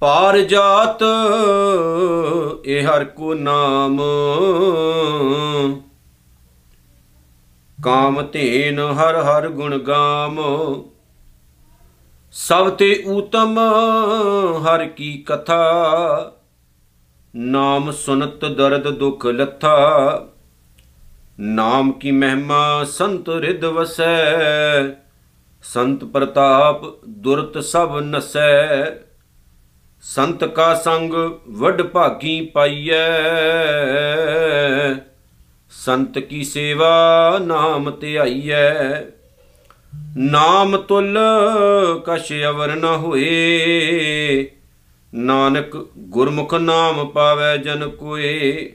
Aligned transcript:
ਪਾਰ 0.00 0.40
ਜਾਤ, 0.40 1.02
ਇਹ 2.64 2.86
ਹਰ 2.86 3.04
ਕੋ 3.04 3.34
ਨਾਮ। 3.34 4.00
ਕਾਮ 7.84 8.22
ਧੇਨ 8.32 8.80
ਹਰ 8.80 9.14
ਹਰ 9.16 9.48
ਗੁਣ 9.48 9.78
ਗਾਮ। 9.78 10.40
ਸਭ 12.32 12.70
ਤੇ 12.70 13.04
ਊਤਮ 13.06 13.58
ਹਰ 14.66 14.86
ਕੀ 14.86 15.24
ਕਥਾ। 15.26 15.74
ਨਾਮ 17.36 17.90
ਸੁਨਤ 17.90 18.44
ਦਰਦ 18.44 18.90
ਦੁਖ 18.90 19.26
ਲੱਥਾ। 19.26 19.78
ਨਾਮ 21.42 21.92
ਕੀ 21.92 22.10
ਮਹਿਮਾ 22.10 22.84
ਸੰਤ 22.84 23.28
ਰਿਦ 23.28 23.64
ਵਸੈ? 23.64 24.82
ਸੰਤ 25.62 26.04
ਪ੍ਰਤਾਪ 26.04 27.06
ਦੁਰਤ 27.08 27.64
ਸਭ 27.64 27.98
ਨਸੈ। 28.02 28.90
ਸੰਤ 30.02 30.44
ਕਾ 30.44 30.74
ਸੰਗ 30.74 31.14
ਵੱਡ 31.48 31.82
ਭਾਗੀ 31.82 32.46
ਪਾਈਐ। 32.46 32.94
ਸੰਤ 35.70 36.18
ਕੀ 36.18 36.44
ਸੇਵਾ 36.44 37.38
ਨਾਮ 37.42 37.98
ਧਿਆਈਐ 38.00 39.00
ਨਾਮ 40.16 40.76
ਤੁਲ 40.76 41.18
ਕਛ 42.06 42.32
ਅਵਰ 42.48 42.74
ਨ 42.74 42.84
ਹੋਏ। 42.84 44.50
ਨਾਨਕ 45.14 45.86
ਗੁਰਮੁਖ 45.98 46.54
ਨਾਮ 46.54 47.08
ਪਾਵੈ 47.08 47.56
ਜਨ 47.56 47.88
ਕੋਏ। 47.88 48.72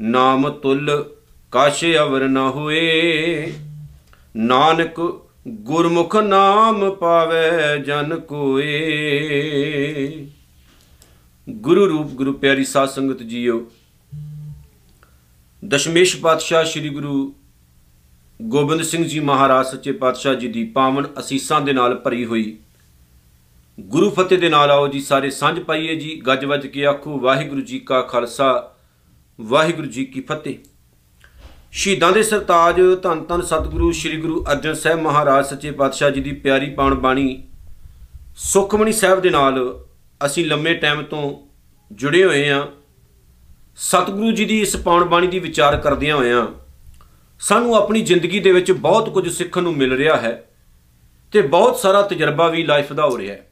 ਨਾਮ 0.00 0.50
ਤੁਲ 0.50 1.10
ਕਛ 1.52 1.84
ਅਵਰ 1.84 2.28
ਨ 2.28 2.36
ਹੋਏ। 2.36 3.52
ਨਾਨਕ 4.36 5.22
ਗੁਰਮੁਖ 5.48 6.16
ਨਾਮ 6.16 6.90
ਪਾਵੈ 6.90 7.76
ਜਨ 7.76 8.20
ਕੋਏ। 8.20 8.66
ਗੁਰੂ 11.48 11.86
ਰੂਪ, 11.88 12.10
ਗੁਰੂ 12.10 12.32
ਪਿਆਰੀ 12.32 12.64
ਸਾਧ 12.64 12.88
ਸੰਗਤ 12.88 13.22
ਜੀਓ, 13.22 13.70
ਦਸ਼ਮੇਸ਼ 15.68 16.16
ਪਾਤਸ਼ਾਹ 16.16 16.64
ਸ੍ਰੀ 16.64 16.88
ਗੁਰੂ 16.88 17.34
ਗੋਬਿੰਦ 18.42 18.82
ਸਿੰਘ 18.82 19.04
ਜੀ 19.04 19.20
ਮਹਾਰਾਜ 19.20 19.66
ਸੱਚੇ 19.66 19.92
ਪਾਤਸ਼ਾਹ 19.92 20.34
ਜੀ 20.34 20.48
ਦੀ 20.48 20.64
ਪਾਵਨ 20.64 21.06
ਅਸੀਸਾਂ 21.18 21.60
ਦੇ 21.60 21.72
ਨਾਲ 21.72 21.94
ਭਰੀ 21.94 22.24
ਹੋਈ। 22.24 22.58
ਗੁਰੂ 23.80 24.10
ਫਤਿਹ 24.10 24.38
ਦੇ 24.38 24.48
ਨਾਲ 24.48 24.70
ਆਓ 24.70 24.88
ਜੀ, 24.88 25.00
ਸਾਰੇ 25.00 25.30
ਸਾਂਝ 25.30 25.60
ਪਾਈਏ 25.60 25.96
ਜੀ। 25.96 26.22
ਗੱਜ 26.26 26.44
ਵੱਜ 26.44 26.66
ਕੇ 26.66 26.86
ਆਖੋ, 26.86 27.18
ਵਾਹਿਗੁਰੂ 27.18 27.60
ਜੀ 27.60 27.78
ਕਾ 27.78 28.02
ਖਾਲਸਾ, 28.02 28.74
ਵਾਹਿਗੁਰੂ 29.40 29.86
ਜੀ 29.86 30.04
ਕੀ 30.04 30.20
ਫਤਿਹ। 30.20 30.54
ਸ਼ਹੀਦਾਂ 31.72 32.12
ਦੇ 32.12 32.22
ਸਰਤਾਜ 32.22 32.80
ਧੰਨ 33.02 33.24
ਧੰਨ 33.24 33.42
ਸਤਿਗੁਰੂ 33.42 33.92
ਸ੍ਰੀ 33.92 34.16
ਗੁਰੂ 34.16 34.44
ਅਰਜਨ 34.52 34.74
ਸਾਹਿਬ 34.74 35.00
ਮਹਾਰਾਜ 35.00 35.46
ਸੱਚੇ 35.46 35.70
ਪਾਤਸ਼ਾਹ 35.70 36.10
ਜੀ 36.10 36.20
ਦੀ 36.20 36.32
ਪਿਆਰੀ 36.32 36.70
ਪਾਵਨ 36.70 36.94
ਬਾਣੀ 36.94 37.48
ਸੁਖਮਣੀ 38.36 38.92
ਸਾਹਿਬ 38.92 39.20
ਦੇ 39.20 39.30
ਨਾਲ 39.30 39.84
ਅਸੀਂ 40.26 40.46
ਲੰਮੇ 40.46 40.74
ਟਾਈਮ 40.74 41.02
ਤੋਂ 41.02 41.48
ਜੁੜੇ 41.92 42.24
ਹੋਏ 42.24 42.50
ਹਾਂ। 42.50 42.66
ਸਤਿਗੁਰੂ 43.76 44.32
ਜੀ 44.32 44.44
ਦੀ 44.44 44.60
ਇਸ 44.60 44.76
ਪਾਵਨ 44.76 45.04
ਬਾਣੀ 45.04 45.26
ਦੀ 45.26 45.38
ਵਿਚਾਰ 45.38 45.76
ਕਰਦਿਆਂ 45.76 46.16
ਹੋਇਆਂ 46.16 46.46
ਸਾਨੂੰ 47.40 47.74
ਆਪਣੀ 47.74 48.00
ਜ਼ਿੰਦਗੀ 48.00 48.40
ਦੇ 48.40 48.52
ਵਿੱਚ 48.52 48.72
ਬਹੁਤ 48.72 49.10
ਕੁਝ 49.10 49.28
ਸਿੱਖਣ 49.28 49.62
ਨੂੰ 49.62 49.76
ਮਿਲ 49.76 49.96
ਰਿਹਾ 49.96 50.16
ਹੈ 50.16 50.50
ਤੇ 51.32 51.40
ਬਹੁਤ 51.40 51.76
ਸਾਰਾ 51.76 52.02
ਤਜਰਬਾ 52.02 52.48
ਵੀ 52.48 52.62
ਲਾਈਫ 52.62 52.92
ਦਾ 52.92 53.06
ਹੋ 53.06 53.18
ਰਿਹਾ 53.18 53.34
ਹੈ। 53.34 53.50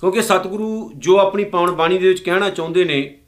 ਕਿਉਂਕਿ 0.00 0.22
ਸਤਿਗੁਰੂ 0.22 0.92
ਜੋ 0.96 1.18
ਆਪਣੀ 1.18 1.44
ਪਾਵਨ 1.44 1.70
ਬਾਣੀ 1.70 1.98
ਦੇ 1.98 2.08
ਵਿੱਚ 2.08 2.22
ਕਹਿਣਾ 2.22 2.50
ਚਾਹੁੰਦੇ 2.50 2.84
ਨੇ, 2.84 3.18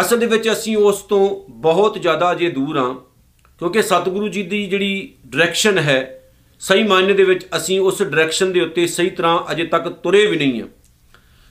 ਅਸਲ 0.00 0.18
ਦੇ 0.18 0.26
ਵਿੱਚ 0.26 0.52
ਅਸੀਂ 0.52 0.76
ਉਸ 0.76 0.96
ਤੋਂ 0.96 1.52
ਬਹੁਤ 1.52 2.02
ਜ਼ਿਆਦਾ 2.02 2.32
ਅਜੇ 2.32 2.50
ਦੂਰ 2.50 2.78
ਹਾਂ। 2.78 3.05
ਕਿਉਂਕਿ 3.58 3.82
ਸਤਿਗੁਰੂ 3.82 4.28
ਜੀ 4.28 4.42
ਦੀ 4.42 4.66
ਜਿਹੜੀ 4.66 5.14
ਡਾਇਰੈਕਸ਼ਨ 5.26 5.78
ਹੈ, 5.78 6.22
ਸਹੀ 6.60 6.82
ਮਾਇਨੇ 6.82 7.14
ਦੇ 7.14 7.24
ਵਿੱਚ 7.24 7.46
ਅਸੀਂ 7.56 7.80
ਉਸ 7.80 8.02
ਡਾਇਰੈਕਸ਼ਨ 8.02 8.52
ਦੇ 8.52 8.60
ਉੱਤੇ 8.60 8.86
ਸਹੀ 8.86 9.10
ਤਰ੍ਹਾਂ 9.10 9.38
ਅਜੇ 9.52 9.64
ਤੱਕ 9.64 9.88
ਤੁਰੇ 9.88 10.26
ਵੀ 10.26 10.36
ਨਹੀਂ 10.36 10.60
ਹਾਂ। 10.60 10.68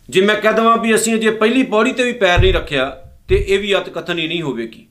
ਜੇ 0.10 0.22
ਮੈਂ 0.22 0.36
ਕਹਿ 0.36 0.54
ਦਵਾਂ 0.54 0.78
ਵੀ 0.78 0.96
ਅਸੀਂ 0.96 1.16
ਅਜੇ 1.16 1.30
ਪਹਿਲੀ 1.32 1.64
ਪੌੜੀ 1.64 1.92
ਤੇ 1.92 2.04
ਵੀ 2.04 2.14
ਪੈਰ 2.14 2.40
ਨਹੀਂ 2.40 2.54
ਰੱਖਿਆ, 2.54 2.90
ਤੇ 3.28 3.46
ਇਹ 3.48 3.60
ਵੀ 3.60 3.76
ਅਤ 3.78 3.90
ਕਥਨ 3.90 4.20
ਹੀ 4.20 4.28
ਨਹੀਂ 4.28 4.42
ਹੋਵੇਗੀ। 4.42 4.88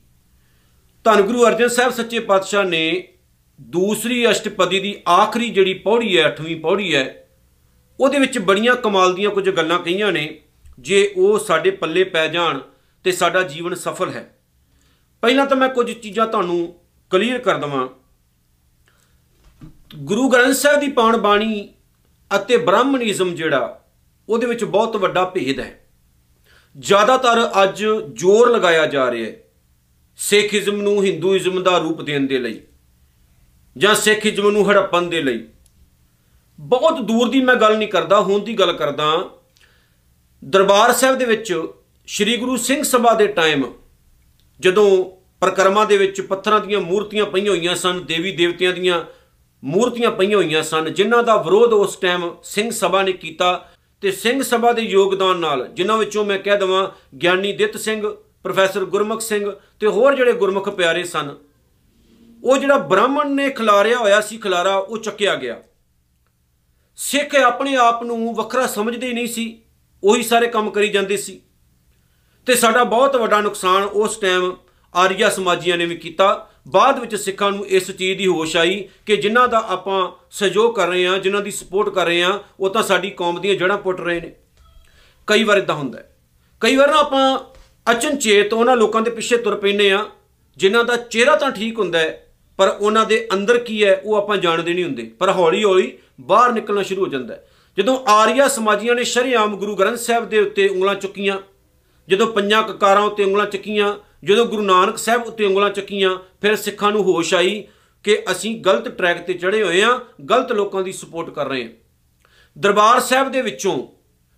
ਧੰਨ 1.05 1.23
ਗੁਰੂ 1.23 1.47
ਅਰਜਨ 1.47 1.69
ਸਾਹਿਬ 1.69 1.93
ਸੱਚੇ 1.93 2.21
ਪਾਤਸ਼ਾਹ 2.21 2.65
ਨੇ 2.65 3.09
ਦੂਸਰੀ 3.61 4.31
ਅਸ਼ਟਪਦੀ 4.31 4.81
ਦੀ 4.81 4.95
ਆਖਰੀ 5.09 5.51
ਜਿਹੜੀ 5.51 5.75
ਪੌੜੀ 5.75 6.17
ਹੈ 6.19 6.29
8ਵੀਂ 6.29 6.57
ਪੌੜੀ 6.57 6.95
ਹੈ, 6.95 7.27
ਉਹਦੇ 7.99 8.19
ਵਿੱਚ 8.19 8.39
ਬੜੀਆਂ 8.39 8.75
ਕਮਾਲ 8.77 9.15
ਦੀਆਂ 9.15 9.31
ਕੁਝ 9.31 9.49
ਗੱਲਾਂ 9.51 9.79
ਕਹੀਆਂ 9.79 10.13
ਨੇ, 10.13 10.29
ਜੇ 10.79 11.13
ਉਹ 11.17 11.39
ਸਾਡੇ 11.39 11.71
ਪੱਲੇ 11.71 12.05
ਪੈ 12.05 12.27
ਜਾਣ 12.29 12.59
ਤੇ 13.05 13.13
ਸਾਡਾ 13.13 13.43
ਜੀਵਨ 13.43 13.75
ਸਫਲ 13.75 14.11
ਹੈ। 14.11 14.31
ਪਹਿਲਾਂ 15.23 15.47
ਤਾਂ 15.47 15.57
ਮੈਂ 15.57 15.69
ਕੁਝ 15.69 15.91
ਚੀਜ਼ਾਂ 15.93 16.27
ਤੁਹਾਨੂੰ 16.27 16.75
ਕਲੀਅਰ 17.15 17.39
ਕਰ 17.39 17.59
ਦਵਾਂ। 17.59 17.89
ਗੁਰੂ 19.97 20.29
ਗ੍ਰੰਥ 20.29 20.55
ਸਾਹਿਬ 20.55 20.81
ਦੀ 20.81 20.89
ਪਾਵਨ 20.89 21.17
ਬਾਣੀ 21.17 21.69
ਅਤੇ 22.37 22.57
ਬ੍ਰਾਹਮਣਿਜ਼ਮ 22.57 23.35
ਜਿਹੜਾ, 23.35 23.85
ਉਹਦੇ 24.29 24.47
ਵਿੱਚ 24.47 24.65
ਬਹੁਤ 24.65 24.97
ਵੱਡਾ 24.97 25.25
ਭੇਦ 25.25 25.61
ਹੈ। 25.61 25.87
ਜ਼ਿਆਦਾਤਰ 26.79 27.51
ਅੱਜ 27.63 27.85
ਜ਼ੋਰ 28.13 28.51
ਲਗਾਇਆ 28.51 28.87
ਜਾ 28.87 29.11
ਰਿਹਾ 29.11 29.27
ਹੈ 29.27 29.37
ਸਿੱਖੀਜ਼ਮ 30.17 30.83
ਨੂੰ 30.83 31.05
ਹਿੰਦੂਇਜ਼ਮ 31.05 31.63
ਦਾ 31.63 31.79
ਰੂਪ 31.79 32.03
ਦੇਣ 32.03 32.27
ਦੇ 32.27 32.39
ਲਈ 32.39 32.61
ਜਾਂ 33.77 33.95
ਸਿੱਖੀਜ਼ਮ 33.95 34.51
ਨੂੰ 34.51 34.71
ਹੜੱਪਣ 34.71 35.03
ਦੇ 35.03 35.23
ਲਈ। 35.23 35.45
ਬਹੁਤ 36.61 37.01
ਦੂਰ 37.01 37.29
ਦੀ 37.29 37.41
ਮੈਂ 37.41 37.55
ਗੱਲ 37.55 37.79
ਨਹੀਂ 37.79 37.89
ਕਰਦਾ, 37.89 38.21
ਹੁਣ 38.21 38.41
ਦੀ 38.41 38.59
ਗੱਲ 38.59 38.73
ਕਰਦਾ 38.73 39.31
ਦਰਬਾਰ 40.45 40.93
ਸਾਹਿਬ 40.93 41.19
ਦੇ 41.19 41.25
ਵਿੱਚ 41.25 41.55
ਸ੍ਰੀ 42.07 42.37
ਗੁਰੂ 42.37 42.57
ਸਿੰਘ 42.57 42.83
ਸਭਾ 42.83 43.15
ਦੇ 43.15 43.27
ਟਾਈਮ 43.27 43.65
ਜਦੋਂ 44.61 44.89
ਪ੍ਰਕਰਮਾਂ 45.45 45.85
ਦੇ 45.87 45.97
ਵਿੱਚ 45.99 46.21
ਪੱਥਰਾਂ 46.21 46.59
ਦੀਆਂ 46.61 46.81
ਮੂਰਤੀਆਂ 46.81 47.25
ਪਈਆਂ 47.27 47.51
ਹੋਈਆਂ 47.51 47.75
ਸਨ, 47.75 48.05
ਦੇਵੀ 48.05 48.31
ਦੇਵਤਿਆਂ 48.33 48.73
ਦੀਆਂ 48.73 49.05
ਮੂਰਤੀਆਂ 49.63 50.11
ਪਈਆਂ 50.11 50.37
ਹੋਈਆਂ 50.37 50.63
ਸਨ, 50.63 50.93
ਜਿਨ੍ਹਾਂ 50.93 51.23
ਦਾ 51.23 51.37
ਵਿਰੋਧ 51.37 51.73
ਉਸ 51.73 51.97
ਟਾਈਮ 51.97 52.31
ਸਿੰਘ 52.45 52.71
ਸਭਾ 52.71 53.03
ਨੇ 53.03 53.13
ਕੀਤਾ 53.15 53.53
ਤੇ 54.03 54.13
ਸਿੰਘ 54.13 54.43
ਸਭਾ 54.43 54.73
ਦੇ 54.73 54.83
ਯੋਗਦਾਨ 54.83 55.39
ਨਾਲ, 55.39 55.67
ਜਿਨ੍ਹਾਂ 55.69 55.99
ਵਿੱਚੋਂ 55.99 56.25
ਮੈਂ 56.25 56.39
ਕਹਿ 56.39 56.57
ਦਵਾਂ 56.59 56.89
ਗਿਆਨੀ 57.17 57.53
ਦਿੱਤ 57.53 57.77
ਸਿੰਘ, 57.77 58.09
ਪ੍ਰੋਫੈਸਰ 58.43 58.85
ਗੁਰਮੁਖ 58.87 59.21
ਸਿੰਘ 59.21 59.51
ਤੇ 59.81 59.87
ਹੋਰ 59.89 60.17
ਜਿਹੜੇ 60.17 60.33
ਗੁਰਮੁਖ 60.33 60.69
ਪਿਆਰੇ 60.71 61.05
ਸਨ, 61.05 61.35
ਉਹ 62.45 62.59
ਜਿਹੜਾ 62.59 62.79
ਬ੍ਰਾਹਮਣ 62.79 63.31
ਨੇ 63.31 63.51
ਖਿਲਾਰਿਆ 63.51 63.99
ਹੋਇਆ 63.99 64.21
ਸੀ 64.21 64.39
ਖਿਲਾਰਾ, 64.39 64.77
ਉਹ 64.77 64.99
ਚੱਕਿਆ 64.99 65.37
ਗਿਆ। 65.37 65.61
ਸਿੱਖ 66.99 67.35
ਆਪਣੇ 67.37 67.77
ਆਪ 67.77 68.03
ਨੂੰ 68.03 68.35
ਵੱਖਰਾ 68.35 68.67
ਸਮਝਦੇ 68.67 69.07
ਹੀ 69.07 69.13
ਨਹੀਂ 69.13 69.27
ਸੀ, 69.29 69.47
ਉਹੀ 70.03 70.23
ਸਾਰੇ 70.23 70.47
ਕੰਮ 70.49 70.71
ਕਰੀ 70.71 70.89
ਜਾਂਦੇ 70.89 71.17
ਸੀ। 71.17 71.41
ਤੇ 72.47 72.55
ਸਾਡਾ 72.55 72.85
ਬਹੁਤ 72.85 73.17
ਵੱਡਾ 73.17 73.41
ਨੁਕਸਾਨ 73.41 73.83
ਉਸ 73.83 74.17
ਟਾਈਮ 74.17 74.53
ਆਰੀਆ 74.95 75.29
ਸਮਾਜੀਆਂ 75.31 75.77
ਨੇ 75.77 75.87
ਵੀ 75.87 75.97
ਕੀਤਾ। 75.97 76.27
ਬਾਅਦ 76.69 76.99
ਵਿੱਚ 76.99 77.15
ਸਿੱਖਾਂ 77.15 77.51
ਨੂੰ 77.53 77.67
ਇਸ 77.67 77.91
ਚੀਜ਼ 77.91 78.19
ਦੀ 78.19 78.27
ਹੋਸ਼ 78.27 78.57
ਆਈ 78.57 78.89
ਕਿ 79.07 79.17
ਜਿਨ੍ਹਾਂ 79.17 79.47
ਦਾ 79.49 79.59
ਆਪਾਂ 79.69 80.01
ਸਹਿਯੋਗ 80.31 80.75
ਕਰ 80.75 80.89
ਰਹੇ 80.89 81.07
ਹਾਂ, 81.07 81.19
ਜਿਨ੍ਹਾਂ 81.19 81.43
ਦੀ 81.43 81.51
ਸਪੋਰਟ 81.51 81.89
ਕਰ 81.89 82.07
ਰਹੇ 82.07 82.23
ਹਾਂ, 82.23 82.39
ਉਹ 82.61 82.71
ਤਾਂ 82.71 82.83
ਸਾਡੀ 82.83 83.11
ਕੌਮ 83.11 83.41
ਦੀਆਂ 83.41 83.55
ਜੜ੍ਹਾਂ 83.55 83.79
ਪੁੱਟ 83.79 84.01
ਰਹੇ 84.01 84.21
ਨੇ। 84.21 84.33
ਕਈ 85.29 85.45
ਵਾਰ 85.45 85.59
ਇਦਾਂ 85.59 85.75
ਹੁੰਦਾ 85.75 85.99
ਹੈ। 85.99 86.11
ਕਈ 86.63 86.77
ਵਾਰ 86.77 86.91
ਨਾ 86.91 86.99
ਆਪਾਂ 86.99 87.39
ਅਚਨਚੇਤ 87.87 88.53
ਉਹਨਾਂ 88.53 88.77
ਲੋਕਾਂ 88.77 89.03
ਦੇ 89.03 89.11
ਪਿੱਛੇ 89.11 89.37
ਤੁਰ 89.37 89.57
ਪੈਨੇ 89.57 89.91
ਆ 89.91 90.05
ਜਿਨ੍ਹਾਂ 90.57 90.85
ਦਾ 90.85 90.97
ਚਿਹਰਾ 90.97 91.37
ਤਾਂ 91.37 91.51
ਠੀਕ 91.51 91.79
ਹੁੰਦਾ 91.79 91.99
ਹੈ, 91.99 92.21
ਪਰ 92.59 92.69
ਉਹਨਾਂ 92.71 93.05
ਦੇ 93.07 93.27
ਅੰਦਰ 93.33 93.59
ਕੀ 93.59 93.85
ਹੈ, 93.85 94.01
ਉਹ 94.05 94.17
ਆਪਾਂ 94.17 94.37
ਜਾਣਦੇ 94.37 94.75
ਨਹੀਂ 94.75 94.85
ਹੁੰਦੇ। 94.85 95.11
ਪਰ 95.19 95.31
ਹੌਲੀ 95.31 95.65
ਹੌਲੀ 95.65 95.93
ਬਾਹਰ 96.21 96.53
ਨਿਕਲਣਾ 96.53 96.83
ਸ਼ੁਰੂ 96.83 97.03
ਹੋ 97.03 97.07
ਜਾਂਦਾ 97.07 97.35
ਹੈ। 97.35 97.47
ਜਦੋਂ 97.79 97.99
ਆਰੀਆ 98.09 98.49
ਸਮਾਜੀਆਂ 98.49 98.95
ਨੇ 98.95 99.05
ਸ਼ਰੀਆਮ 99.05 99.57
ਗੁਰੂ 99.57 99.75
ਗ੍ਰੰਥ 99.77 99.99
ਸਾਹਿਬ 99.99 100.29
ਦੇ 100.29 100.39
ਉੱਤੇ 100.39 100.69
ਉਂਗਲਾਂ 100.69 100.95
ਚੁੱਕੀਆਂ, 100.95 101.39
ਜਦੋਂ 102.09 102.27
ਪੰਜਾਂ 102.27 102.63
ਕਕਾਰਾਂ 102.63 103.03
ਉੱਤੇ 103.03 103.25
ਉਂਗਲਾਂ 103.25 103.47
ਚੱਕੀਆਂ 103.47 103.95
ਜਦੋਂ 104.25 104.47
ਗੁਰੂ 104.47 104.63
ਨਾਨਕ 104.63 104.99
ਸਾਹਿਬ 104.99 105.23
ਉੱਤੇ 105.23 105.45
ਉਂਗਲਾਂ 105.45 105.71
ਚੱਕੀਆਂ, 105.71 106.19
ਫਿਰ 106.43 106.57
ਸਿੱਖਾਂ 106.57 106.93
ਨੂੰ 106.93 107.03
ਹੋਸ਼ 107.03 107.35
ਆਈ 107.35 107.65
ਕਿ 108.05 108.23
ਅਸੀਂ 108.31 108.61
ਗਲਤ 108.61 108.89
ਟਰੈਕ 108.89 109.27
ਤੇ 109.27 109.35
ਚੜੇ 109.35 109.63
ਹੋਏ 109.63 109.83
ਹਾਂ, 109.83 110.01
ਗਲਤ 110.25 110.53
ਲੋਕਾਂ 110.53 110.83
ਦੀ 110.83 110.93
ਸਪੋਰਟ 110.93 111.31
ਕਰ 111.31 111.49
ਰਹੇ 111.49 111.65
ਹਾਂ। 111.65 111.71
ਦਰਬਾਰ 112.59 113.01
ਸਾਹਿਬ 113.01 113.33
ਦੇ 113.33 113.43
ਵਿੱਚੋਂ 113.43 113.89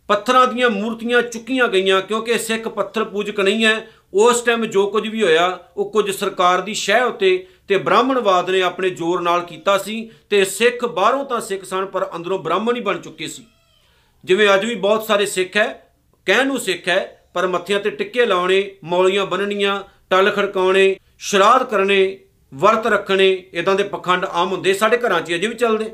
ਪੱਥਰਾਂ 0.09 0.47
ਦੀਆਂ 0.47 0.71
ਮੂਰਤੀਆਂ 0.71 1.23
ਚੁੱਕੀਆਂ 1.23 1.69
ਗਈਆਂ, 1.69 2.01
ਕਿਉਂਕਿ 2.01 2.39
ਸਿੱਖ 2.39 2.69
ਪੱਥਰ 2.69 3.05
ਪੂਜਕ 3.05 3.41
ਨਹੀਂ 3.41 3.65
ਹੈ। 3.65 3.89
ਉਸ 4.15 4.43
ਟਾਈਮ 4.43 4.67
ਜੋ 4.67 4.87
ਕੁਝ 4.87 5.09
ਵੀ 5.09 5.23
ਹੋਇਆ, 5.23 5.59
ਉਹ 5.77 5.91
ਕੁਝ 5.91 6.11
ਸਰਕਾਰ 6.11 6.61
ਦੀ 6.61 6.75
ਸ਼ਹਿ 6.75 7.03
ਉੱਤੇ 7.03 7.47
ਤੇ 7.69 7.77
ਬ੍ਰਾਹਮਣਵਾਦ 7.77 8.51
ਨੇ 8.51 8.63
ਆਪਣੇ 8.63 8.91
ਜ਼ੋਰ 8.91 9.21
ਨਾਲ 9.21 9.41
ਕੀਤਾ 9.41 9.79
ਸੀ 9.79 10.11
ਤੇ 10.31 10.45
ਸਿੱਖ 10.45 10.85
ਬਾਹਰੋਂ 10.85 11.25
ਤਾਂ 11.25 11.41
ਸਿੱਖ 11.41 11.65
ਸਨ, 11.65 11.87
ਪਰ 11.87 12.11
ਅੰਦਰੋਂ 12.17 12.39
ਬ੍ਰਾਹਮਣ 12.39 12.77
ਹੀ 12.77 12.81
ਬਣ 12.81 12.99
ਚੁੱਕੇ 12.99 13.27
ਸੀ। 13.27 13.45
ਜਿਵੇਂ 14.25 14.55
ਅੱਜ 14.55 14.65
ਵੀ 14.65 14.75
ਬਹੁਤ 14.75 15.07
ਸਾਰੇ 15.07 15.27
ਸਿੱਖ 15.27 15.57
ਹੈ, 15.57 15.95
ਕਹਿਣ 16.27 16.47
ਨੂੰ 16.47 16.59
ਸਿੱਖ 16.59 16.89
ਹੈ 16.89 17.16
ਪਰ 17.37 17.47
ਮੱਥਿਆਂ 17.47 17.81
ਤੇ 17.81 17.91
ਟਿੱਕੇ 17.91 18.27
ਲਾਉਣੇ, 18.27 18.77
ਮੌਲੀਆਂ 18.85 19.27
ਬੰਨਣੀਆਂ, 19.27 19.83
ਟਲ 20.11 20.31
ਖੜਕਾਉਣੇ, 20.31 20.85
ਸ਼ਰਾਧ 21.19 21.63
ਕਰਨੇ, 21.63 22.19
ਵਰਤ 22.55 22.87
ਰੱਖਣੇ 22.87 23.29
ਇਦਾਂ 23.53 23.75
ਦੇ 23.75 23.83
ਪਖੰਡ 23.83 24.25
ਆਮ 24.25 24.53
ਹੁੰਦੇ 24.53 24.75
ਸਾਡੇ 24.75 24.97
ਘਰਾਂ 24.97 25.21
'ਚ 25.21 25.35
ਅਜੇ 25.35 25.47
ਵੀ 25.47 25.55
ਚੱਲਦੇ। 25.55 25.91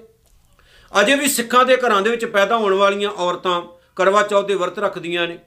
ਅਜੇ 1.01 1.15
ਵੀ 1.15 1.29
ਸਿੱਖਾਂ 1.29 1.65
ਦੇ 1.65 1.77
ਘਰਾਂ 1.77 2.03
ਦੇ 2.03 2.11
ਵਿੱਚ 2.11 2.25
ਪੈਦਾ 2.25 2.57
ਹੋਣ 2.57 2.75
ਵਾਲੀਆਂ 2.75 3.11
ਔਰਤਾਂ 3.11 3.63
ਕਰਵਾ 3.97 4.23
ਚੌਥ 4.23 4.47
ਦੇ 4.47 4.55
ਵਰਤ 4.55 4.79
ਰੱਖਦੀਆਂ 4.79 5.27
ਨੇ। 5.29 5.39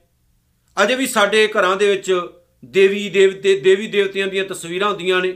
ਅਜੇ 0.83 0.95
ਵੀ 0.95 1.07
ਸਾਡੇ 1.07 1.47
ਘਰਾਂ 1.47 1.75
ਦੇ 1.77 1.89
ਵਿੱਚ 1.89 2.21
ਦੇਵੀ 2.65 3.09
ਦੇਵਤੇ 3.09 3.59
ਦੇਵੀ 3.59 3.88
ਦੇਵਤਿਆਂ 3.88 4.27
ਦੀਆਂ 4.27 4.45
ਤਸਵੀਰਾਂ 4.45 4.89
ਹੁੰਦੀਆਂ 4.89 5.21
ਨੇ। 5.21 5.36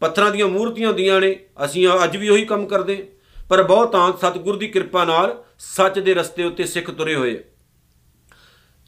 ਪੱਥਰਾਂ 0.00 0.30
ਦੀਆਂ 0.30 0.48
ਮੂਰਤੀਆਂ 0.48 0.88
ਹੁੰਦੀਆਂ 0.88 1.20
ਨੇ। 1.20 1.36
ਅਸੀਂ 1.64 1.88
ਅੱਜ 2.04 2.16
ਵੀ 2.16 2.28
ਉਹੀ 2.28 2.44
ਕੰਮ 2.44 2.66
ਕਰਦੇ 2.66 3.08
ਪਰ 3.50 3.62
ਬਹੁਤਾਂ 3.62 4.12
ਸਤਿਗੁਰ 4.12 4.56
ਦੀ 4.56 4.68
ਕਿਰਪਾ 4.68 5.04
ਨਾਲ 5.04 5.44
ਸੱਚ 5.58 5.98
ਦੇ 5.98 6.14
ਰਸਤੇ 6.14 6.44
ਉੱਤੇ 6.44 6.64
ਸਿੱਖ 6.64 6.90
ਤੁਰੇ 6.90 7.14
ਹੋਏ 7.14 7.38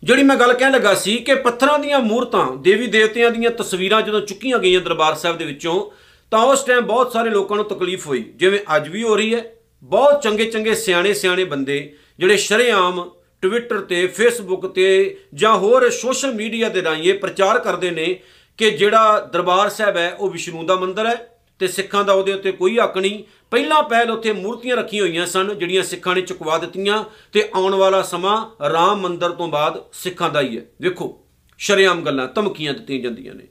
ਜਿਹੜੀ 0.02 0.22
ਮੈਂ 0.22 0.36
ਗੱਲ 0.36 0.52
ਕਹਿਣ 0.52 0.72
ਲੱਗਾ 0.72 0.94
ਸੀ 0.94 1.16
ਕਿ 1.16 1.34
ਪੱਥਰਾਂ 1.34 1.78
ਦੀਆਂ 1.78 1.98
ਮੂਰਤਾਂ, 1.98 2.46
ਦੇਵੀ 2.56 2.86
ਦੇਵਤਿਆਂ 2.86 3.30
ਦੀਆਂ 3.30 3.50
ਤਸਵੀਰਾਂ 3.50 4.00
ਜਦੋਂ 4.02 4.20
ਚੁੱਕੀਆਂ 4.20 4.58
ਗਈਆਂ 4.58 4.80
ਦਰਬਾਰ 4.80 5.14
ਸਾਹਿਬ 5.14 5.38
ਦੇ 5.38 5.44
ਵਿੱਚੋਂ, 5.44 5.90
ਤਾਂ 6.30 6.40
ਉਸ 6.40 6.64
ਟਾਈਮ 6.64 6.80
ਬਹੁਤ 6.80 7.12
ਸਾਰੇ 7.12 7.30
ਲੋਕਾਂ 7.30 7.56
ਨੂੰ 7.56 7.64
ਤਕਲੀਫ 7.64 8.06
ਹੋਈ। 8.06 8.22
ਜਿਵੇਂ 8.36 8.58
ਅੱਜ 8.76 8.88
ਵੀ 8.88 9.02
ਹੋ 9.02 9.16
ਰਹੀ 9.16 9.34
ਹੈ, 9.34 9.44
ਬਹੁਤ 9.82 10.22
ਚੰਗੇ 10.22 10.44
ਚੰਗੇ 10.44 10.74
ਸਿਆਣੇ 10.74 11.14
ਸਿਆਣੇ 11.14 11.44
ਬੰਦੇ 11.44 11.96
ਜਿਹੜੇ 12.18 12.36
ਸ਼ਰੇਆਮ 12.36 13.10
ਟਵਿੱਟਰ 13.42 13.80
ਤੇ 13.80 14.06
ਫੇਸਬੁੱਕ 14.06 14.66
ਤੇ 14.66 15.16
ਜਾਂ 15.34 15.56
ਹੋਰ 15.56 15.88
ਸੋਸ਼ਲ 15.90 16.32
ਮੀਡੀਆ 16.34 16.68
ਦੇ 16.68 16.82
ਰਾਹੀਂ 16.82 17.08
ਇਹ 17.08 17.18
ਪ੍ਰਚਾਰ 17.18 17.58
ਕਰਦੇ 17.58 17.90
ਨੇ 17.90 18.20
ਕਿ 18.58 18.70
ਜਿਹੜਾ 18.70 19.20
ਦਰਬਾਰ 19.32 19.68
ਸਾਹਿਬ 19.68 19.96
ਹੈ, 19.96 20.16
ਉਹ 20.20 20.30
ਵਿਸ਼ਨੂੰ 20.30 20.66
ਦਾ 20.66 20.74
ਮੰਦਿਰ 20.74 21.06
ਹੈ। 21.06 21.31
ਤੇ 21.62 21.68
ਸਿੱਖਾਂ 21.68 22.04
ਦਾ 22.04 22.12
ਉਹਦੇ 22.12 22.32
ਉੱਤੇ 22.32 22.52
ਕੋਈ 22.52 22.78
ਹੱਕ 22.78 22.98
ਨਹੀਂ। 22.98 23.22
ਪਹਿਲਾਂ 23.50 23.82
ਪਹਿਲ 23.82 24.10
ਉੱਥੇ 24.10 24.32
ਮੂਰਤੀਆਂ 24.32 24.76
ਰੱਖੀਆਂ 24.76 25.02
ਹੋਈਆਂ 25.02 25.26
ਸਨ, 25.26 25.58
ਜਿਹੜੀਆਂ 25.58 25.82
ਸਿੱਖਾਂ 25.82 26.14
ਨੇ 26.14 26.20
ਚੁਕਵਾ 26.20 26.58
ਦਿੱਤੀਆਂ 26.58 27.04
ਤੇ 27.32 27.48
ਆਉਣ 27.54 27.74
ਵਾਲਾ 27.74 28.02
ਸਮਾਂ 28.02 28.68
ਰਾਮ 28.68 29.00
ਮੰਦਿਰ 29.00 29.30
ਤੋਂ 29.30 29.48
ਬਾਅਦ 29.48 29.82
ਸਿੱਖਾਂ 29.92 30.30
ਦਾ 30.30 30.40
ਹੀ 30.40 30.56
ਹੈ। 30.58 30.62
ਵੇਖੋ, 30.82 31.26
ਸ਼ਰੇਆਮ 31.58 32.00
ਗੱਲਾਂ 32.00 32.28
ਧਮਕੀਆਂ 32.28 32.74
ਦਿੱਤੀਆਂ 32.74 33.00
ਜਾਂਦੀਆਂ 33.00 33.34
ਨੇ। 33.34 33.44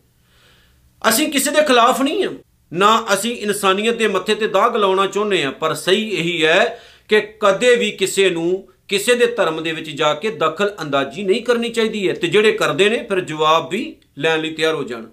ਅਸੀਂ 1.10 1.32
ਕਿਸੇ 1.32 1.52
ਦੇ 1.52 1.62
ਖਿਲਾਫ 1.62 2.02
ਨਹੀਂ 2.02 2.24
ਹਾਂ। 2.24 2.32
ਨਾ 2.74 3.06
ਅਸੀਂ 3.14 3.38
ਇਨਸਾਨੀਅਤ 3.38 3.96
ਦੇ 3.96 4.08
ਮੱਥੇ 4.08 4.36
ਤੇ 4.36 4.48
ਦਾਗ 4.48 4.76
ਲਾਉਣਾ 4.76 5.08
ਚਾਹੁੰਦੇ 5.08 5.44
ਹਾਂ, 5.44 5.52
ਪਰ 5.52 5.74
ਸਹੀ 5.74 6.10
ਇਹੀ 6.10 6.46
ਹੈ 6.46 6.84
ਕਿ 7.08 7.22
ਕਦੇ 7.22 7.76
ਵੀ 7.76 7.92
ਕਿਸੇ 7.92 8.30
ਨੂੰ 8.30 8.68
ਕਿਸੇ 8.88 9.16
ਦੇ 9.16 9.28
ਧਰਮ 9.28 9.64
ਦੇ 9.64 9.72
ਵਿੱਚ 9.72 9.90
ਜਾ 9.90 10.14
ਕੇ 10.14 10.30
ਦਖਲ 10.30 10.76
ਅੰਦਾਜ਼ੀ 10.82 11.24
ਨਹੀਂ 11.24 11.42
ਕਰਨੀ 11.42 11.70
ਚਾਹੀਦੀ 11.70 12.10
ਹੈ 12.10 12.14
ਤੇ 12.14 12.28
ਜਿਹੜੇ 12.28 12.52
ਕਰਦੇ 12.52 12.90
ਨੇ, 12.90 13.06
ਫਿਰ 13.10 13.22
ਜਵਾਬ 13.22 13.70
ਵੀ 13.70 13.96
ਲੈਣ 14.18 14.42
ਲਈ 14.42 14.54
ਤਿਆਰ 14.54 14.76
ਹੋ 14.76 14.84
ਜਾਣ। 14.84 15.06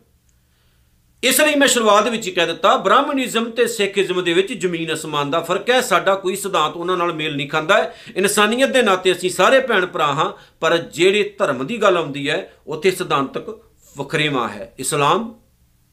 ਇਸ 1.23 1.41
ਲਈ 1.41 1.55
ਮੈਂ 1.55 1.67
ਸ਼ੁਰੂਆਤ 1.69 2.09
ਵਿੱਚ 2.09 2.27
ਹੀ 2.27 2.33
ਕਹਿ 2.33 2.47
ਦਿੱਤਾ, 2.47 2.77
ਬ੍ਰਾਹਮਣਿਜ਼ਮ 2.77 3.51
ਤੇ 3.51 3.67
ਸਿੱਖੀਜ਼ਮ 3.67 4.23
ਦੇ 4.25 4.33
ਵਿੱਚ 4.35 4.53
ਜ਼ਮੀਨ 4.53 4.93
ਅਸਮਾਨ 4.93 5.31
ਦਾ 5.31 5.41
ਫ਼ਰਕ 5.41 5.71
ਹੈ। 5.71 5.81
ਸਾਡਾ 5.81 6.15
ਕੋਈ 6.15 6.37
ਸਿਧਾਂਤ 6.37 6.77
ਉਹਨਾਂ 6.77 6.97
ਨਾਲ 6.97 7.13
ਮੇਲ 7.13 7.35
ਨਹੀਂ 7.37 7.49
ਖਾਂਦਾ 7.49 7.79
ਇਨਸਾਨੀਅਤ 8.17 8.71
ਦੇ 8.71 8.83
ਨਾਤੇ 8.83 9.13
ਅਸੀਂ 9.13 9.31
ਸਾਰੇ 9.31 9.61
ਭੈਣ 9.61 9.87
ਭਰਾ 9.87 10.07
ਹਾਂ, 10.07 10.33
ਪਰ 10.61 10.77
ਜਿਹੜੇ 10.77 11.23
ਧਰਮ 11.39 11.67
ਦੀ 11.67 11.83
ਗੱਲ 11.83 11.97
ਆਉਂਦੀ 11.97 12.29
ਹੈ, 12.31 12.53
ਉੱਥੇ 12.67 12.91
ਸਿਧਾਂਤਕ 12.91 13.51
ਵਖਰੇਵਾ 13.97 14.49
ਹੈ। 14.49 14.73
ਇਸਲਾਮ, 14.79 15.35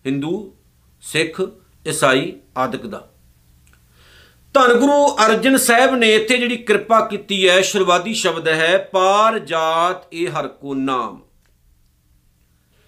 ਹਿੰਦੂ, 0.05 0.53
ਸਿੱਖ, 1.03 1.41
ਈਸਾਈ 1.87 2.33
ਆਦਿਕ 2.57 2.85
ਦਾ। 2.85 3.07
ਧੰਨ 4.53 4.73
ਗੁਰੂ 4.73 5.15
ਅਰਜਨ 5.25 5.57
ਸਾਹਿਬ 5.57 5.95
ਨੇ 5.95 6.15
ਇੱਥੇ 6.15 6.37
ਜਿਹੜੀ 6.37 6.57
ਕਿਰਪਾ 6.57 6.99
ਕੀਤੀ 7.07 7.47
ਹੈ 7.49 7.61
ਸ਼ੁਰਵਾਦੀ 7.61 8.13
ਸ਼ਬਦ 8.13 8.47
ਹੈ, 8.47 8.77
ਪਾਰ 8.93 9.39
ਜਾਤ 9.39 10.07
ਇਹ 10.13 10.27
ਹਰ 10.29 10.47
ਕੋ 10.47 10.73
ਨਾਮ। 10.73 11.21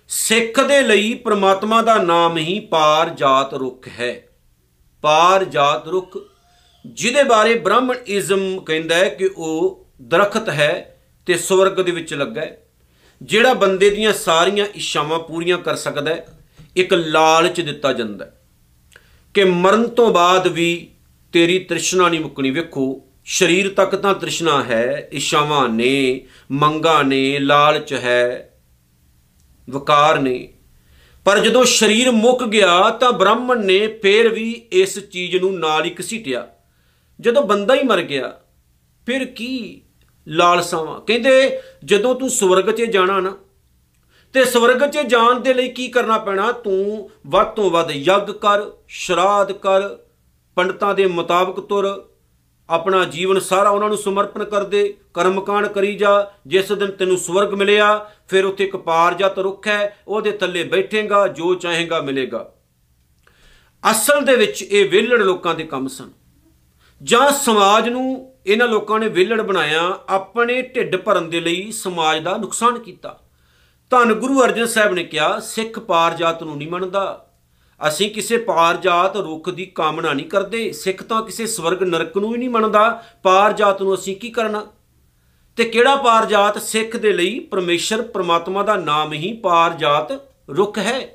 ਸਿੱਖ 0.09 0.59
ਦੇ 0.59 0.81
ਲਈ 0.81 1.13
ਪ੍ਰਮਾਤਮਾ 1.13 1.81
ਦਾ 1.81 1.95
ਨਾਮ 1.97 2.37
ਹੀ 2.37 2.59
ਪਾਰ 2.59 3.09
ਜਾਤ 3.09 3.53
ਰੁੱਖ 3.53 3.87
ਹੈ। 3.99 4.13
ਪਾਰ 5.03 5.43
ਜਾਤ 5.45 5.87
ਰੁੱਖ, 5.87 6.17
ਜਿਹਦੇ 6.85 7.23
ਬਾਰੇ 7.23 7.55
ਬ੍ਰਾਹਮਣਇਜ਼ਮ 7.55 8.59
ਕਹਿੰਦਾ 8.59 8.95
ਹੈ 8.95 9.09
ਕਿ 9.09 9.29
ਉਹ 9.37 9.85
ਦਰਖਤ 10.01 10.49
ਹੈ 10.49 10.99
ਤੇ 11.25 11.37
ਸਵਰਗ 11.37 11.81
ਦੇ 11.81 11.91
ਵਿੱਚ 11.91 12.13
ਲੱਗਾ 12.13 12.41
ਹੈ, 12.41 12.57
ਜਿਹੜਾ 13.21 13.53
ਬੰਦੇ 13.53 13.89
ਦੀਆਂ 13.89 14.13
ਸਾਰੀਆਂ 14.13 14.65
ਇੱਛਾਵਾਂ 14.75 15.19
ਪੂਰੀਆਂ 15.19 15.57
ਕਰ 15.57 15.75
ਸਕਦਾ 15.75 16.13
ਹੈ, 16.13 16.25
ਇੱਕ 16.75 16.93
ਲਾਲਚ 16.93 17.61
ਦਿੱਤਾ 17.61 17.93
ਜਾਂਦਾ 17.93 18.25
ਹੈ 18.25 18.33
ਕਿ 19.33 19.43
ਮਰਨ 19.43 19.87
ਤੋਂ 19.87 20.11
ਬਾਅਦ 20.13 20.47
ਵੀ 20.47 20.89
ਤੇਰੀ 21.33 21.59
ਤ੍ਰਿਸ਼ਨਾ 21.59 22.09
ਨਹੀਂ 22.09 22.19
ਮੁੱਕਣੀ। 22.19 22.51
ਵੇਖੋ, 22.51 23.03
ਸਰੀਰ 23.25 23.69
ਤੱਕ 23.69 23.95
ਤਾਂ 23.95 24.13
ਤ੍ਰਿਸ਼ਨਾ 24.13 24.63
ਹੈ, 24.63 25.09
ਇੱਛਾਵਾਂ 25.11 25.67
ਨੇ, 25.69 26.25
ਮੰਗਾਂ 26.51 27.03
ਨੇ, 27.03 27.39
ਲਾਲਚ 27.39 27.93
ਹੈ। 27.93 28.43
ਵਕਾਰ 29.67 30.19
ਨੇ 30.19 30.37
ਪਰ 31.25 31.39
ਜਦੋਂ 31.39 31.63
ਸਰੀਰ 31.65 32.11
ਮੁੱਕ 32.11 32.43
ਗਿਆ 32.43 32.89
ਤਾਂ 32.89 33.11
ਬ੍ਰਾਹਮਣ 33.13 33.65
ਨੇ 33.65 33.87
ਫੇਰ 34.01 34.27
ਵੀ 34.29 34.49
ਇਸ 34.73 34.97
ਚੀਜ਼ 34.99 35.35
ਨੂੰ 35.35 35.57
ਨਾਲ 35.59 35.85
ਹੀ 35.85 35.93
ਘਸੀਟਿਆ। 36.01 36.47
ਜਦੋਂ 37.19 37.43
ਬੰਦਾ 37.43 37.75
ਹੀ 37.75 37.83
ਮਰ 37.83 38.01
ਗਿਆ, 38.01 38.31
ਫਿਰ 39.07 39.25
ਕੀ 39.25 39.81
ਲਾਲਸਾਵਾਂ 40.27 40.99
ਕਹਿੰਦੇ, 41.01 41.59
ਜਦੋਂ 41.85 42.13
ਤੂੰ 42.15 42.29
ਸਵਰਗ 42.29 42.69
'ਚ 42.71 42.81
ਜਾਣਾ 42.83 43.19
ਨਾ, 43.19 43.35
ਤੇ 44.35 44.43
ਸਵਰਗ 44.45 44.89
'ਚ 44.89 44.97
ਜਾਣ 45.07 45.39
ਦੇ 45.39 45.53
ਲਈ 45.53 45.67
ਕੀ 45.69 45.87
ਕਰਨਾ 45.87 46.17
ਪੈਣਾ? 46.17 46.51
ਤੂੰ 46.51 47.09
ਵੱਧ 47.27 47.47
ਤੋਂ 47.47 47.69
ਵੱਧ 47.71 47.91
ਯੱਗ 47.91 48.31
ਕਰ, 48.33 48.63
ਸ਼ਰਾਧ 48.87 49.51
ਕਰ, 49.51 49.89
ਪੰਡਤਾਂ 50.57 50.93
ਦੇ 50.95 51.05
ਮੁਤਾਬਕ 51.07 51.59
ਤੁਰ 51.59 51.87
ਆਪਣਾ 52.69 53.05
ਜੀਵਨ 53.05 53.39
ਸਾਰਾ 53.39 53.69
ਉਹਨਾਂ 53.69 53.89
ਨੂੰ 53.89 53.97
ਸਮਰਪਣ 53.97 54.43
ਕਰ 54.43 54.63
ਦੇ 54.63 54.97
ਕਰਮਕਾਂਡ 55.13 55.67
ਕਰੀ 55.67 55.95
ਜਾ, 55.95 56.31
ਜਿਸ 56.47 56.71
ਦਿਨ 56.71 56.91
ਤੈਨੂੰ 56.91 57.17
ਸਵਰਗ 57.17 57.53
ਮਿਲਿਆ, 57.53 58.11
ਫਿਰ 58.27 58.45
ਉੱਥੇ 58.45 58.63
ਇੱਕ 58.63 58.75
ਪਾਰਜਤ 58.75 59.39
ਰੁੱਖ 59.39 59.67
ਹੈ, 59.67 59.97
ਉਹਦੇ 60.07 60.31
ਥੱਲੇ 60.31 60.63
ਬੈਠੇਗਾ, 60.63 61.27
ਜੋ 61.27 61.55
ਚਾਹੇਗਾ 61.55 62.01
ਮਿਲੇਗਾ। 62.01 62.53
ਅਸਲ 63.91 64.25
ਦੇ 64.25 64.35
ਵਿੱਚ 64.35 64.63
ਇਹ 64.63 64.89
ਵਿਹਲੜ 64.89 65.21
ਲੋਕਾਂ 65.21 65.55
ਦੇ 65.55 65.63
ਕੰਮ 65.63 65.87
ਸਨ। 65.87 66.09
ਜਾਂ 67.03 67.31
ਸਮਾਜ 67.31 67.89
ਨੂੰ 67.89 68.33
ਇਹਨਾਂ 68.45 68.67
ਲੋਕਾਂ 68.67 68.99
ਨੇ 68.99 69.07
ਵਿਹਲੜ 69.07 69.41
ਬਣਾਇਆ, 69.41 69.99
ਆਪਣੇ 70.09 70.61
ਢਿੱਡ 70.61 70.95
ਭਰਨ 70.95 71.29
ਦੇ 71.29 71.39
ਲਈ 71.39 71.71
ਸਮਾਜ 71.71 72.23
ਦਾ 72.23 72.37
ਨੁਕਸਾਨ 72.37 72.79
ਕੀਤਾ। 72.79 73.19
ਧੰਨ 73.89 74.13
ਗੁਰੂ 74.13 74.43
ਅਰਜਨ 74.43 74.65
ਸਾਹਿਬ 74.65 74.93
ਨੇ 74.93 75.03
ਕਿਹਾ, 75.03 75.39
ਸਿੱਖ 75.39 75.79
ਪਾਰਜਾਤ 75.79 76.43
ਨੂੰ 76.43 76.57
ਨਹੀਂ 76.57 76.67
ਮੰਨਦਾ। 76.67 77.26
ਅਸੀਂ 77.87 78.11
ਕਿਸੇ 78.11 78.37
ਪਾਰਜਾਤ 78.37 79.17
ਰੁੱਖ 79.17 79.49
ਦੀ 79.49 79.65
ਕਾਮਨਾ 79.65 80.13
ਨਹੀਂ 80.13 80.25
ਕਰਦੇ, 80.25 80.71
ਸਿੱਖ 80.71 81.03
ਤਾਂ 81.03 81.21
ਕਿਸੇ 81.21 81.45
ਸਵਰਗ 81.45 81.83
ਨਰਕ 81.83 82.17
ਨੂੰ 82.17 82.33
ਹੀ 82.33 82.39
ਨਹੀਂ 82.39 82.49
ਮੰਨਦਾ। 82.49 83.03
ਪਾਰਜਾਤ 83.23 83.81
ਨੂੰ 83.81 83.95
ਅਸੀਂ 83.95 84.15
ਕੀ 84.15 84.29
ਕਰਨਾ? 84.29 84.67
ਤੇ 85.55 85.63
ਕਿਹੜਾ 85.63 85.95
ਪਾਰਜਾਤ 85.95 86.61
ਸਿੱਖ 86.61 86.97
ਦੇ 86.97 87.13
ਲਈ 87.13 87.39
ਪਰਮੇਸ਼ਰ 87.39 88.01
ਪ੍ਰਮਾਤਮਾ 88.01 88.63
ਦਾ 88.63 88.75
ਨਾਮ 88.75 89.13
ਹੀ 89.13 89.33
ਪਾਰਜਾਤ 89.33 90.21
ਰੁੱਖ 90.49 90.77
ਹੈ? 90.77 91.09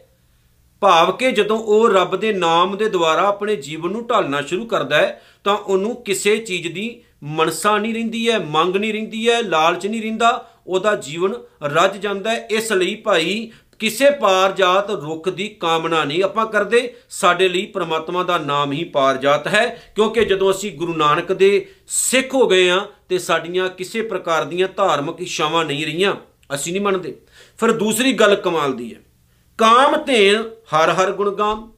ਭਾਵ 0.81 1.13
ਕਿ 1.13 1.33
ਜਦੋਂ 1.33 1.59
ਉਹ 1.59 1.89
ਰੱਬ 1.89 2.17
ਦੇ 2.17 2.33
ਨਾਮ 2.33 2.77
ਦੇ 2.77 2.89
ਦੁਆਰਾ 2.89 3.23
ਆਪਣੇ 3.23 3.57
ਜੀਵਨ 3.57 3.91
ਨੂੰ 3.91 4.07
ਢਾਲਣਾ 4.07 4.43
ਸ਼ੁਰੂ 4.43 4.67
ਕਰਦਾ 4.67 4.97
ਹੈ, 4.97 5.23
ਤਾਂ 5.45 5.57
ਉਹਨੂੰ 5.57 6.03
ਕਿਸੇ 6.05 6.37
ਚੀਜ਼ 6.37 6.69
ਦੀ 6.69 7.03
ਮਨਸਾ 7.23 7.79
ਨਹੀਂ 7.79 7.95
ਰਹਿੰਦੀ 7.95 8.31
ਹੈ, 8.31 8.39
ਮੰਗ 8.39 8.77
ਨਹੀਂ 8.77 8.93
ਰਹਿੰਦੀ 8.93 9.31
ਹੈ, 9.31 9.43
ਲਾਲਚ 9.43 9.87
ਨਹੀਂ 9.87 10.03
ਰਹਿੰਦਾ। 10.03 10.49
ਉਹਦਾ 10.67 10.97
ਜੀਵਨ 10.97 11.35
ਰੱਜ 11.63 11.97
ਜਾਂਦਾ 11.97 12.31
ਹੈ। 12.31 12.47
ਇਸ 12.51 12.73
ਲਈ 12.73 12.95
ਭਾਈ 12.95 13.51
ਕਿਸੇ 13.83 14.11
ਪਾਰਜਾਤ 14.11 14.91
ਰੁੱਖ 14.93 15.29
ਦੀ 15.29 15.47
ਕਾਮਨਾ 15.61 16.03
ਨਹੀਂ 16.05 16.23
ਆਪਾਂ 16.23 16.45
ਕਰਦੇ। 16.47 16.83
ਸਾਡੇ 17.11 17.49
ਲਈ 17.49 17.65
ਪ੍ਰਮਾਤਮਾ 17.67 18.23
ਦਾ 18.23 18.37
ਨਾਮ 18.39 18.73
ਹੀ 18.73 18.83
ਪਾਰਜਾਤ 18.87 19.49
ਹੈ, 19.49 19.67
ਕਿਉਂਕਿ 19.97 20.25
ਜਦੋਂ 20.25 20.51
ਅਸੀਂ 20.51 20.71
ਗੁਰੂ 20.73 20.95
ਨਾਨਕ 20.97 21.33
ਦੇ 21.33 21.67
ਸਿੱਖ 21.89 22.35
ਹੋ 22.35 22.47
ਗਏ 22.49 22.69
ਆ 22.71 22.79
ਤੇ 23.09 23.19
ਸਾਡੀਆਂ 23.19 23.69
ਕਿਸੇ 23.71 24.03
ਪ੍ਰਕਾਰ 24.03 24.45
ਦੀਆਂ 24.45 24.69
ਧਾਰਮਿਕ 24.77 25.21
ਇੱਛਾਵਾਂ 25.21 25.65
ਨਹੀਂ 25.65 25.85
ਰਹੀਆਂ, 25.87 26.15
ਅਸੀਂ 26.51 26.73
ਨਹੀਂ 26.73 26.83
ਮੰਨਦੇ। 26.83 27.15
ਫਿਰ 27.61 27.73
ਦੂਸਰੀ 27.75 28.13
ਗੱਲ 28.13 28.35
ਕਮਾਲ 28.37 28.73
ਦੀ 28.73 28.95
ਹੈ। 28.95 29.01
ਕਾਮ 29.59 29.97
ਧੇਨ 30.05 30.49
ਹਰ 30.75 30.91
ਹਰ 30.93 31.11
ਗੁਣ 31.13 31.35
ਗਾਮ, 31.35 31.71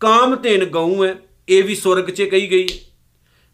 ਕਾਮ 0.00 0.36
ਧੇਨ 0.36 0.64
ਗਊ 0.66 1.04
ਹੈ, 1.04 1.14
ਇਹ 1.48 1.62
ਵੀ 1.64 1.74
ਸਵਰਗ 1.74 2.10
'ਚ 2.10 2.22
ਕਹੀ 2.22 2.50
ਗਈ 2.50 2.66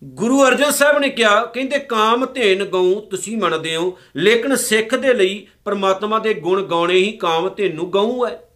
ਗੁਰੂ 0.04 0.46
ਅਰਜਨ 0.46 0.70
ਸਾਹਿਬ 0.70 0.98
ਨੇ 0.98 1.08
ਕਿਹਾ, 1.08 1.44
ਕਹਿੰਦੇ, 1.44 1.78
ਕਾਮ 1.78 2.26
ਧੇਨ 2.26 2.64
ਗਊ 2.64 3.00
ਤੁਸੀਂ 3.00 3.36
ਮੰਨਦੇ 3.36 3.76
ਹੋ, 3.76 3.98
ਲੇਕਿਨ 4.16 4.56
ਸਿੱਖ 4.56 4.94
ਦੇ 4.94 5.14
ਲਈ 5.14 5.46
ਪਰਮਾਤਮਾ 5.64 6.18
ਦੇ 6.18 6.34
ਗੁਣ 6.34 6.62
ਗਾਉਣੇ 6.62 6.94
ਹੀ 6.94 7.12
ਕਾਮ 7.12 7.48
ਧੇਨ 7.48 7.74
ਨੂੰ 7.74 7.90
ਗਊ 7.90 8.26
ਹੈ। 8.26 8.51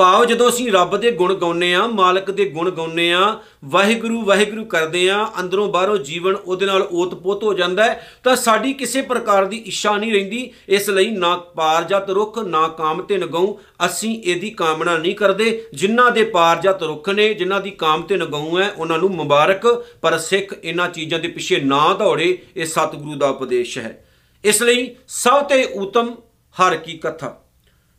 ਭਾਵ 0.00 0.24
ਜਦੋਂ 0.24 0.48
ਅਸੀਂ 0.48 0.72
ਰੱਬ 0.72 0.96
ਦੇ 0.96 1.10
ਗੁਣ 1.10 1.34
ਗਾਉਂਦੇ 1.34 1.74
ਆ 1.74 1.86
ਮਾਲਕ 1.86 2.30
ਦੇ 2.30 2.44
ਗੁਣ 2.44 2.70
ਗਾਉਂਦੇ 2.70 3.12
ਆ 3.12 3.38
ਵਾਹਿਗੁਰੂ 3.64 4.22
ਵਾਹਿਗੁਰੂ 4.22 4.64
ਕਰਦੇ 4.64 5.10
ਆ 5.10 5.26
ਅੰਦਰੋਂ 5.40 5.68
ਬਾਹਰੋਂ 5.68 5.96
ਜੀਵਨ 5.96 6.34
ਉਹਦੇ 6.34 6.66
ਨਾਲ 6.66 6.88
ਓਤ-ਪੋਤ 6.92 7.44
ਹੋ 7.44 7.54
ਜਾਂਦਾ 7.54 7.84
ਹੈ, 7.84 8.06
ਤਾਂ 8.24 8.36
ਸਾਡੀ 8.36 8.72
ਕਿਸੇ 8.72 9.02
ਪ੍ਰਕਾਰ 9.02 9.44
ਦੀ 9.44 9.56
ਇੱਛਾ 9.56 9.96
ਨਹੀਂ 9.96 10.12
ਰਹਿੰਦੀ। 10.12 10.52
ਇਸ 10.68 10.90
ਲਈ 10.90 11.10
ਨਾ 11.10 11.36
ਪਾਰਜਤ 11.36 12.10
ਰੁੱਖ, 12.10 12.38
ਨਾ 12.38 12.68
ਕਾਮ 12.68 13.02
ਤੇ 13.02 13.18
ਨਗਉ 13.18 13.58
ਅਸੀਂ 13.86 14.22
ਇਹਦੀ 14.22 14.50
ਕਾਮਨਾ 14.50 14.98
ਨਹੀਂ 14.98 15.14
ਕਰਦੇ। 15.14 15.64
ਜਿਨ੍ਹਾਂ 15.74 16.10
ਦੇ 16.10 16.24
ਪਾਰਜਤ 16.24 16.82
ਰੁੱਖ 16.82 17.08
ਨੇ, 17.08 17.34
ਜਿਨ੍ਹਾਂ 17.34 17.60
ਦੀ 17.60 17.70
ਕਾਮ 17.70 18.02
ਤੇ 18.02 18.16
ਨਗਉ 18.16 18.58
ਹੈ, 18.58 18.70
ਉਹਨਾਂ 18.78 18.98
ਨੂੰ 18.98 19.10
ਮੁਬਾਰਕ। 19.10 19.86
ਪਰ 20.02 20.18
ਸਿੱਖ 20.18 20.54
ਇਹਨਾਂ 20.64 20.88
ਚੀਜ਼ਾਂ 20.88 21.18
ਦੇ 21.18 21.28
ਪਿੱਛੇ 21.28 21.60
ਨਾ 21.60 21.94
ਦੌੜੇ, 21.94 22.42
ਇਹ 22.56 22.66
ਸਤਿਗੁਰੂ 22.66 23.14
ਦਾ 23.14 23.28
ਉਪਦੇਸ਼ 23.28 23.78
ਹੈ। 23.78 24.04
ਇਸ 24.44 24.62
ਲਈ 24.62 24.94
ਸਭ 25.08 25.44
ਤੇ 25.44 25.64
ਉਤਮ 25.64 26.16
ਹਰ 26.60 26.76
ਕੀ 26.76 26.92
ਕਥਾ। 26.92 27.44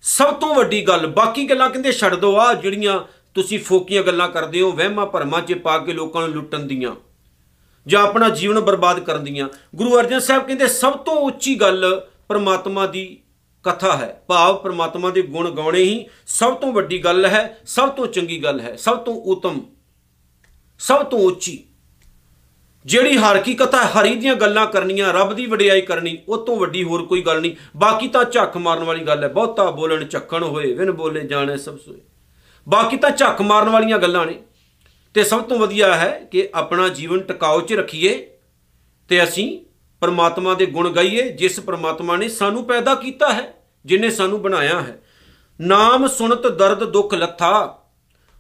ਸਭ 0.04 0.34
ਤੋਂ 0.34 0.54
ਵੱਡੀ 0.56 0.82
ਗੱਲ, 0.82 1.06
ਬਾਕੀ 1.08 1.44
ਗੱਲਾਂ 1.46 1.70
ਕਹਿੰਦੇ 1.70 1.92
ਛੱਡ 1.92 2.16
ਦਿਓ 2.16 2.36
ਆ 2.38 2.54
ਜਿਹੜੀਆਂ 2.54 3.00
ਤੁਸੀਂ 3.36 3.60
ਫੋਕੀਆਂ 3.60 4.04
ਗੱਲਾਂ 4.04 4.28
ਕਰਦੇ 4.30 4.62
ਹੋ, 4.62 4.72
ਵਹਿਮਾਂ 4.72 5.06
ਭਰਮਾਂ 5.06 5.42
'ਚ 5.42 5.54
ਪਾ 5.56 5.78
ਕੇ 5.78 5.94
ਲੋਕਾਂ 5.94 6.22
ਨੂੰ 6.22 6.32
ਲੁੱਟਣ 6.32 6.60
ਦੀਆਂ, 6.60 6.96
ਜਾਂ 7.86 8.02
ਆਪਣਾ 8.04 8.30
ਜੀਵਨ 8.30 8.60
ਬਰਬਾਦ 8.60 9.00
ਕਰਨ 9.00 9.24
ਦੀਆਂ। 9.24 9.48
ਗੁਰੂ 9.76 10.00
ਅਰਜਨ 10.00 10.20
ਸਾਹਿਬ 10.20 10.46
ਕਹਿੰਦੇ, 10.48 10.68
ਸਭ 10.68 10.98
ਤੋਂ 10.98 11.16
ਉੱਚੀ 11.22 11.56
ਗੱਲ 11.56 12.08
ਪਰਮਾਤਮਾ 12.28 12.86
ਦੀ 12.88 13.06
ਕਥਾ 13.66 13.96
ਹੈ, 13.98 14.24
ਭਾਵ 14.28 14.58
ਪਰਮਾਤਮਾ 14.58 15.10
ਦੇ 15.10 15.22
ਗੁਣ 15.22 15.50
ਗਾਉਣੇ 15.52 15.84
ਹੀ 15.84 16.06
ਸਭ 16.28 16.56
ਤੋਂ 16.56 16.72
ਵੱਡੀ 16.74 16.98
ਗੱਲ 16.98 17.26
ਹੈ, 17.26 17.62
ਸਭ 17.68 17.90
ਤੋਂ 17.90 18.08
ਚੰਗੀ 18.08 18.44
ਗੱਲ 18.44 18.60
ਹੈ, 18.60 18.76
ਸਭ 18.76 18.98
ਤੋਂ 18.98 19.16
ਉਤਮ, 19.26 19.62
ਸਭ 20.80 21.04
ਤੋਂ 21.04 21.20
ਉੱਚੀ। 21.22 21.64
ਜਿਹੜੀ 22.86 23.18
ਹਰ 23.18 23.38
ਕੀ 23.38 23.54
ਕਥਾ 23.54 23.78
ਹਰੀ 23.78 24.16
ਦੀਆਂ 24.16 24.36
ਗੱਲਾਂ 24.36 24.68
ਕਰਨੀਆਂ, 24.68 25.14
ਰੱਬ 25.14 25.34
ਦੀ 25.34 25.46
ਵਡਿਆਈ 25.46 25.82
ਕਰਨੀ, 25.82 26.18
ਉਹ 26.28 26.46
ਤੋਂ 26.46 26.58
ਵੱਡੀ 26.58 26.84
ਹੋਰ 26.84 27.06
ਕੋਈ 27.06 27.22
ਗੱਲ 27.22 27.42
ਨਹੀਂ। 27.42 27.56
ਬਾਕੀ 27.78 28.08
ਤਾਂ 28.08 28.26
ਝੱਕ 28.26 28.58
ਮਾਰਨ 28.58 28.84
ਵਾਲੀ 28.84 29.04
ਗੱਲ 29.04 29.24
ਹੈ। 29.24 29.30
ਬਹੁਤਾ 29.30 29.72
ਬੋਲਣ 29.72 30.06
ਚੱਕਣ 30.06 30.44
ਹੋਏ, 30.44 30.74
ਵਿਨ 30.74 30.92
ਬੋਲੇ 30.92 31.22
ਜਾਣੇ 31.22 31.58
ਸਭ 31.58 31.78
ਸੋਏ। 31.78 32.02
ਬਾਕੀ 32.70 32.98
ਤਾਂ 32.98 33.12
ਝੱਕ 33.12 33.42
ਮਾਰਨ 33.42 33.70
ਵਾਲੀਆਂ 33.70 33.98
ਗੱਲਾਂ 33.98 34.26
ਨੇ। 34.26 34.42
ਤੇ 35.14 35.24
ਸਭ 35.24 35.42
ਤੋਂ 35.42 35.60
ਵਧੀਆ 35.60 35.96
ਹੈ 35.96 36.28
ਕਿ 36.32 36.50
ਆਪਣਾ 36.56 36.90
ਜੀਵਨ 36.90 37.20
ਟਿਕਾਉ 37.20 37.62
'ਚ 37.62 37.74
ਰੱਖੀਏ 37.74 38.32
ਤੇ 39.10 39.24
ਅਸੀਂ 39.24 39.66
ਪਰਮਾਤਮਾ 40.02 40.54
ਦੇ 40.54 40.66
ਗੁਣ 40.66 40.90
ਗਾਈਏ। 40.90 41.30
ਜਿਸ 41.30 41.60
ਪਰਮਾਤਮਾ 41.60 42.18
ਨੇ 42.18 42.28
ਸਾਨੂੰ 42.28 42.64
ਪੈਦਾ 42.64 42.96
ਕੀਤਾ 42.96 43.34
ਹੈ, 43.34 43.54
ਜਿਨੇ 43.86 44.10
ਸਾਨੂੰ 44.10 44.42
ਬਣਾਇਆ 44.42 44.82
ਹੈ। 44.82 45.02
ਨਾਮ 45.62 46.08
ਸੁਣਤ 46.08 46.48
ਦਰਦ 46.48 46.84
ਦੁੱਖ 46.84 47.14
ਲੱਥਾ। 47.14 47.84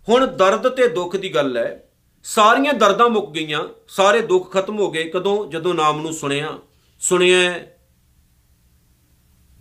ਹੁਣ 0.09 0.27
ਦਰਦ 0.27 0.69
ਤੇ 0.69 0.87
ਦੁੱਖ 0.87 1.15
ਦੀ 1.15 1.35
ਗੱਲ 1.35 1.57
ਹੈ। 1.57 1.87
ਸਾਰੀਆਂ 2.23 2.73
ਦਰਦਾਂ 2.73 3.09
ਮੁੱਕ 3.09 3.31
ਗਈਆਂ, 3.31 3.67
ਸਾਰੇ 3.87 4.21
ਦੁੱਖ 4.21 4.51
ਖਤਮ 4.51 4.79
ਹੋ 4.79 4.91
ਗਏ, 4.91 5.03
ਕਦੋਂ? 5.03 5.51
ਜਦੋਂ 5.51 5.73
ਨਾਮ 5.73 6.01
ਨੂੰ 6.01 6.13
ਸੁਣਿਆ। 6.13 6.59
ਸੁਣਿਆ, 6.99 7.53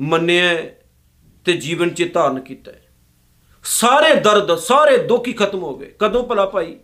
ਮੰਨਿਆ 0.01 0.45
ਹੈ 0.45 0.83
ਤੇ 1.45 1.53
ਜੀਵਨ 1.53 1.91
'ਚ 1.91 2.11
ਧਾਰਨ 2.15 2.41
ਕੀਤਾ 2.41 2.73
ਹੈ। 2.73 2.87
ਸਾਰੇ 3.65 4.15
ਦਰਦ, 4.15 4.55
ਸਾਰੇ 4.55 4.97
ਦੁੱਖ 4.97 5.29
ਹੀ 5.29 5.33
ਖਤਮ 5.33 5.63
ਹੋ 5.63 5.77
ਗਏ। 5.77 5.95
ਕਦੋਂ 5.99 6.25
ਭਲਾ 6.25 6.47
ਭਾਈ? 6.47 6.77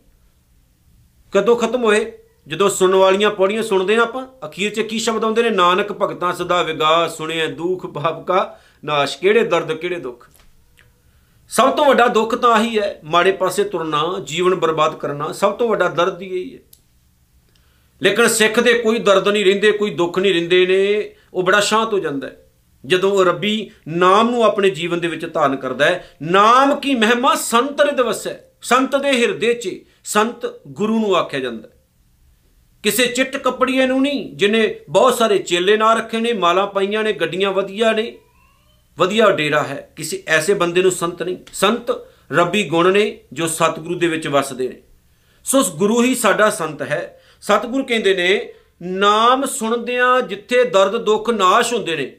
ਕਦੋਂ 1.33 1.57
ਖਤਮ 1.57 1.85
ਹੋਏ? 1.85 2.19
ਜਦੋਂ 2.49 2.71
ਸੁਣਨ 2.71 2.95
ਵਾਲੀਆਂ 2.95 3.31
ਪੌੜੀਆਂ 3.31 3.63
ਸੁਣਦੇ 3.63 3.97
ਆ 3.97 4.01
ਆਪਾਂ, 4.01 4.27
ਅਖੀਰ 4.47 4.75
'ਚ 4.75 4.81
ਕੀ 4.81 4.99
ਸ਼ਬਦ 4.99 5.25
ਆਉਂਦੇ 5.25 5.43
ਨੇ? 5.43 5.51
ਨਾਨਕ 5.51 5.93
ਭਗਤਾਂ 5.93 6.33
ਸਦਾ 6.33 6.63
ਵਿਗਾ 6.63 7.09
ਸੁਣਿਆ 7.09 7.47
ਦੁੱਖ 7.47 7.87
ਭਾਵ 7.87 8.25
ਕਾ 8.25 8.59
ਨਾਸ਼। 8.85 9.19
ਕਿਹੜੇ 9.19 9.45
ਦਰਦ, 9.45 9.73
ਕਿਹੜੇ 9.73 9.97
ਦੁੱਖ? 9.97 10.31
ਸਭ 11.49 11.71
ਤੋਂ 11.71 11.85
ਵੱਡਾ 11.85 12.09
ਦੁੱਖ 12.09 12.35
ਤਾਂ 12.35 12.51
ਆਹੀ 12.51 12.79
ਹੈ, 12.79 13.01
ਮਾੜੇ 13.05 13.33
ਪਾਸੇ 13.33 13.65
ਤੁਰਨਾ, 13.65 14.19
ਜੀਵਨ 14.25 14.55
ਬਰਬਾਦ 14.55 14.97
ਕਰਨਾ, 14.97 15.33
ਸਭ 15.33 15.53
ਤੋਂ 15.53 15.69
ਵੱਡਾ 15.69 15.89
ਦਰਦ 15.89 16.23
ਹੀ 16.23 16.27
ਇਹੀ 16.27 16.55
ਹੈ। 16.55 16.59
ਲੇਕਿਨ 18.03 18.29
ਸਿੱਖ 18.29 18.61
ਦੇ 18.61 18.75
ਕੋਈ 18.75 18.99
ਦਰਦ 18.99 19.29
ਨਹੀਂ 19.29 19.45
ਰਹਿੰਦੇ, 19.45 19.73
ਕੋਈ 19.73 19.91
ਦੁੱਖ 19.91 20.19
ਨਹੀਂ 20.19 20.33
ਰਹਿੰਦੇ 20.33 20.67
ਨੇ, 20.67 21.15
ਉਹ 21.35 21.43
ਬੜਾ 21.43 21.61
ਸ਼ਾਂਤ 21.61 21.93
ਹੋ 21.93 21.99
ਜਾਂਦਾ 21.99 22.27
ਹੈ। 22.27 22.53
ਜਦੋਂ 22.87 23.11
ਉਹ 23.11 23.25
ਰੱਬੀ 23.25 23.71
ਨਾਮ 23.89 24.31
ਨੂੰ 24.31 24.45
ਆਪਣੇ 24.45 24.71
ਜੀਵਨ 24.71 25.01
ਦੇ 25.01 25.09
ਵਿੱਚ 25.09 25.35
ਧਾਰਨ 25.35 25.57
ਕਰਦਾ 25.57 25.85
ਹੈ, 25.85 26.11
ਨਾਮ 26.23 26.81
ਕੀ 26.81 26.95
ਮਹਿਮਾ 26.95 27.35
ਸੰਤ 27.35 27.81
ਰਿਦ 27.81 28.01
ਵਸੈ 28.01 28.35
ਸੰਤ 28.63 28.97
ਦੇ 28.97 29.09
ਹਿਰਦੇ 29.09 29.55
'ਚ, 29.55 29.69
ਸੰਤ 30.05 30.61
ਗੁਰੂ 30.67 30.99
ਨੂੰ 31.01 31.17
ਆਖਿਆ 31.17 31.41
ਜਾਂਦਾ 31.41 31.69
ਹੈ। 31.69 31.73
ਕਿਸੇ 32.83 33.07
ਚਿੱਟ 33.07 33.37
ਕੱਪੜੀਏ 33.37 33.87
ਨੂੰ 33.87 34.03
ਨਹੀਂ 34.03 34.37
ਜਿਨੇ 34.37 34.81
ਬਹੁਤ 34.89 35.15
ਸਾਰੇ 35.15 35.39
ਚੇਲੇ 35.39 35.77
ਨਾ 35.77 35.95
ਰੱਖੇ 35.95 36.21
ਨੇ, 36.21 36.33
ਮਾਲਾ 36.33 36.67
ਪਾਈਆਂ 36.67 37.05
ਨੇ, 37.05 37.13
ਗੱਡੀਆਂ 37.13 37.53
ਵਧੀਆ 37.53 37.93
ਨੇ 37.93 38.19
ਵਧੀਆ 38.99 39.31
ਡੇਰਾ 39.31 39.63
ਹੈ, 39.63 39.93
ਕਿਸੇ 39.97 40.23
ਐਸੇ 40.27 40.55
ਬੰਦੇ 40.55 40.83
ਨੂੰ 40.83 40.91
ਸੰਤ 40.91 41.23
ਨਹੀਂ। 41.23 41.37
ਸੰਤ 41.53 41.91
ਰੱਬੀ 42.33 42.65
ਗੁਣ 42.65 42.93
ਨੇ 42.93 43.21
ਜੋ 43.33 43.47
ਸਤਿਗੁਰੂ 43.47 43.99
ਦੇ 43.99 44.07
ਵਿੱਚ 44.07 44.29
ਵਸਦੇ 44.29 44.69
ਨੇ। 44.69 44.83
ਸੋ 45.45 45.59
ਉਸ 45.59 45.71
ਗੁਰੂ 45.71 46.03
ਹੀ 46.03 46.15
ਸਾਡਾ 46.15 46.51
ਸੰਤ 46.51 46.83
ਹੈ। 46.83 47.21
ਸਤਿਗੁਰੂ 47.41 47.85
ਕਹਿੰਦੇ 47.85 48.15
ਨੇ, 48.15 48.53
ਨਾਮ 48.83 49.47
ਸੁਣਦਿਆਂ 49.47 50.21
ਜਿੱਥੇ 50.23 50.65
ਦਰਦ 50.65 50.97
ਦੁੱਖ 50.97 51.31
ਨਾਸ਼ 51.31 51.75
ਹੁੰਦੇ 51.75 51.97
ਨੇ, 51.97 52.17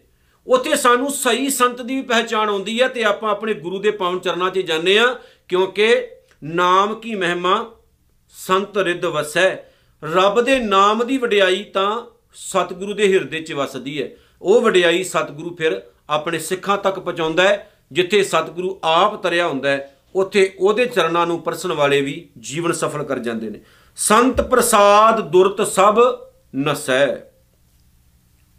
ਉੱਥੇ 0.47 0.75
ਸਾਨੂੰ 0.75 1.09
ਸਹੀ 1.09 1.49
ਸੰਤ 1.49 1.81
ਦੀ 1.81 1.95
ਵੀ 1.95 2.01
ਪਹਿਚਾਣ 2.01 2.49
ਆਉਂਦੀ 2.49 2.81
ਹੈ 2.81 2.87
ਤੇ 2.87 3.03
ਆਪਾਂ 3.03 3.31
ਆਪਣੇ 3.31 3.53
ਗੁਰੂ 3.53 3.79
ਦੇ 3.79 3.91
ਪਾਵਨ 3.91 4.19
ਚਰਨਾਂ 4.19 4.49
'ਚ 4.49 4.59
ਜਾਂਦੇ 4.59 4.99
ਆ 4.99 5.19
ਕਿਉਂਕਿ 5.47 6.07
ਨਾਮ 6.43 6.95
ਕੀ 6.95 7.15
ਮਹਿਮਾ? 7.15 7.71
ਸੰਤ 8.29 8.77
ਰਿੱਧ 8.77 9.05
ਵਸੈ। 9.05 9.55
ਰੱਬ 10.03 10.41
ਦੇ 10.41 10.59
ਨਾਮ 10.59 11.07
ਦੀ 11.07 11.17
ਵਡਿਆਈ 11.17 11.63
ਤਾਂ 11.63 12.05
ਸਤਿਗੁਰੂ 12.33 12.93
ਦੇ 12.93 13.13
ਹਿਰਦੇ 13.13 13.39
'ਚ 13.39 13.53
ਵਸਦੀ 13.53 14.01
ਹੈ। 14.03 14.09
ਉਹ 14.41 14.61
ਵਡਿਆਈ 14.61 15.03
ਸਤਿਗੁਰੂ 15.03 15.55
ਫਿਰ 15.55 15.81
ਆਪਣੇ 16.09 16.39
ਸਿੱਖਾਂ 16.39 16.77
ਤੱਕ 16.77 16.99
ਪਹੁੰਚਾਉਂਦਾ 16.99 17.43
ਹੈ, 17.43 17.71
ਜਿੱਥੇ 17.91 18.23
ਸਤਿਗੁਰੂ 18.23 18.79
ਆਪ 18.83 19.23
ਤਰਿਆ 19.23 19.47
ਹੁੰਦਾ 19.47 19.69
ਹੈ, 19.69 19.95
ਉੱਥੇ 20.15 20.55
ਉਹਦੇ 20.59 20.85
ਚਰਨਾਂ 20.85 21.27
ਨੂੰ 21.27 21.41
ਪਰਸਨ 21.41 21.73
ਵਾਲੇ 21.73 22.01
ਵੀ 22.01 22.29
ਜੀਵਨ 22.39 22.71
ਸਫਲ 22.71 23.03
ਕਰ 23.03 23.19
ਜਾਂਦੇ 23.19 23.49
ਨੇ। 23.49 23.61
ਸੰਤ 23.95 24.41
ਪ੍ਰਸਾਦ 24.41 25.19
ਦੁਰਤ 25.19 25.67
ਸਭ 25.67 25.99
ਨਸੈ। 26.55 27.07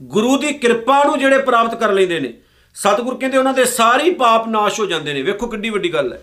ਗੁਰੂ 0.03 0.39
ਦੀ 0.39 0.53
ਕਿਰਪਾ 0.53 1.05
ਨੂੰ 1.05 1.19
ਜਿਹੜੇ 1.19 1.39
ਪ੍ਰਾਪਤ 1.39 1.75
ਕਰ 1.75 1.93
ਲੈਂਦੇ 1.93 2.21
ਨੇ, 2.21 2.35
ਸਤਿਗੁਰ 2.75 3.15
ਕਹਿੰਦੇ 3.15 3.39
ਉਹਨਾਂ 3.39 3.55
ਦੇ 3.55 3.65
ਸਾਰੇ 3.65 4.11
ਪਾਪ 4.11 4.49
ਨਾਸ਼ 4.49 4.81
ਹੋ 4.81 4.87
ਜਾਂਦੇ 4.87 5.13
ਨੇ। 5.13 5.23
ਵੇਖੋ 5.23 5.47
ਕਿੰਨੀ 5.47 5.71
ਵੱਡੀ 5.71 5.93
ਗੱਲ 5.93 6.13
ਹੈ। 6.13 6.23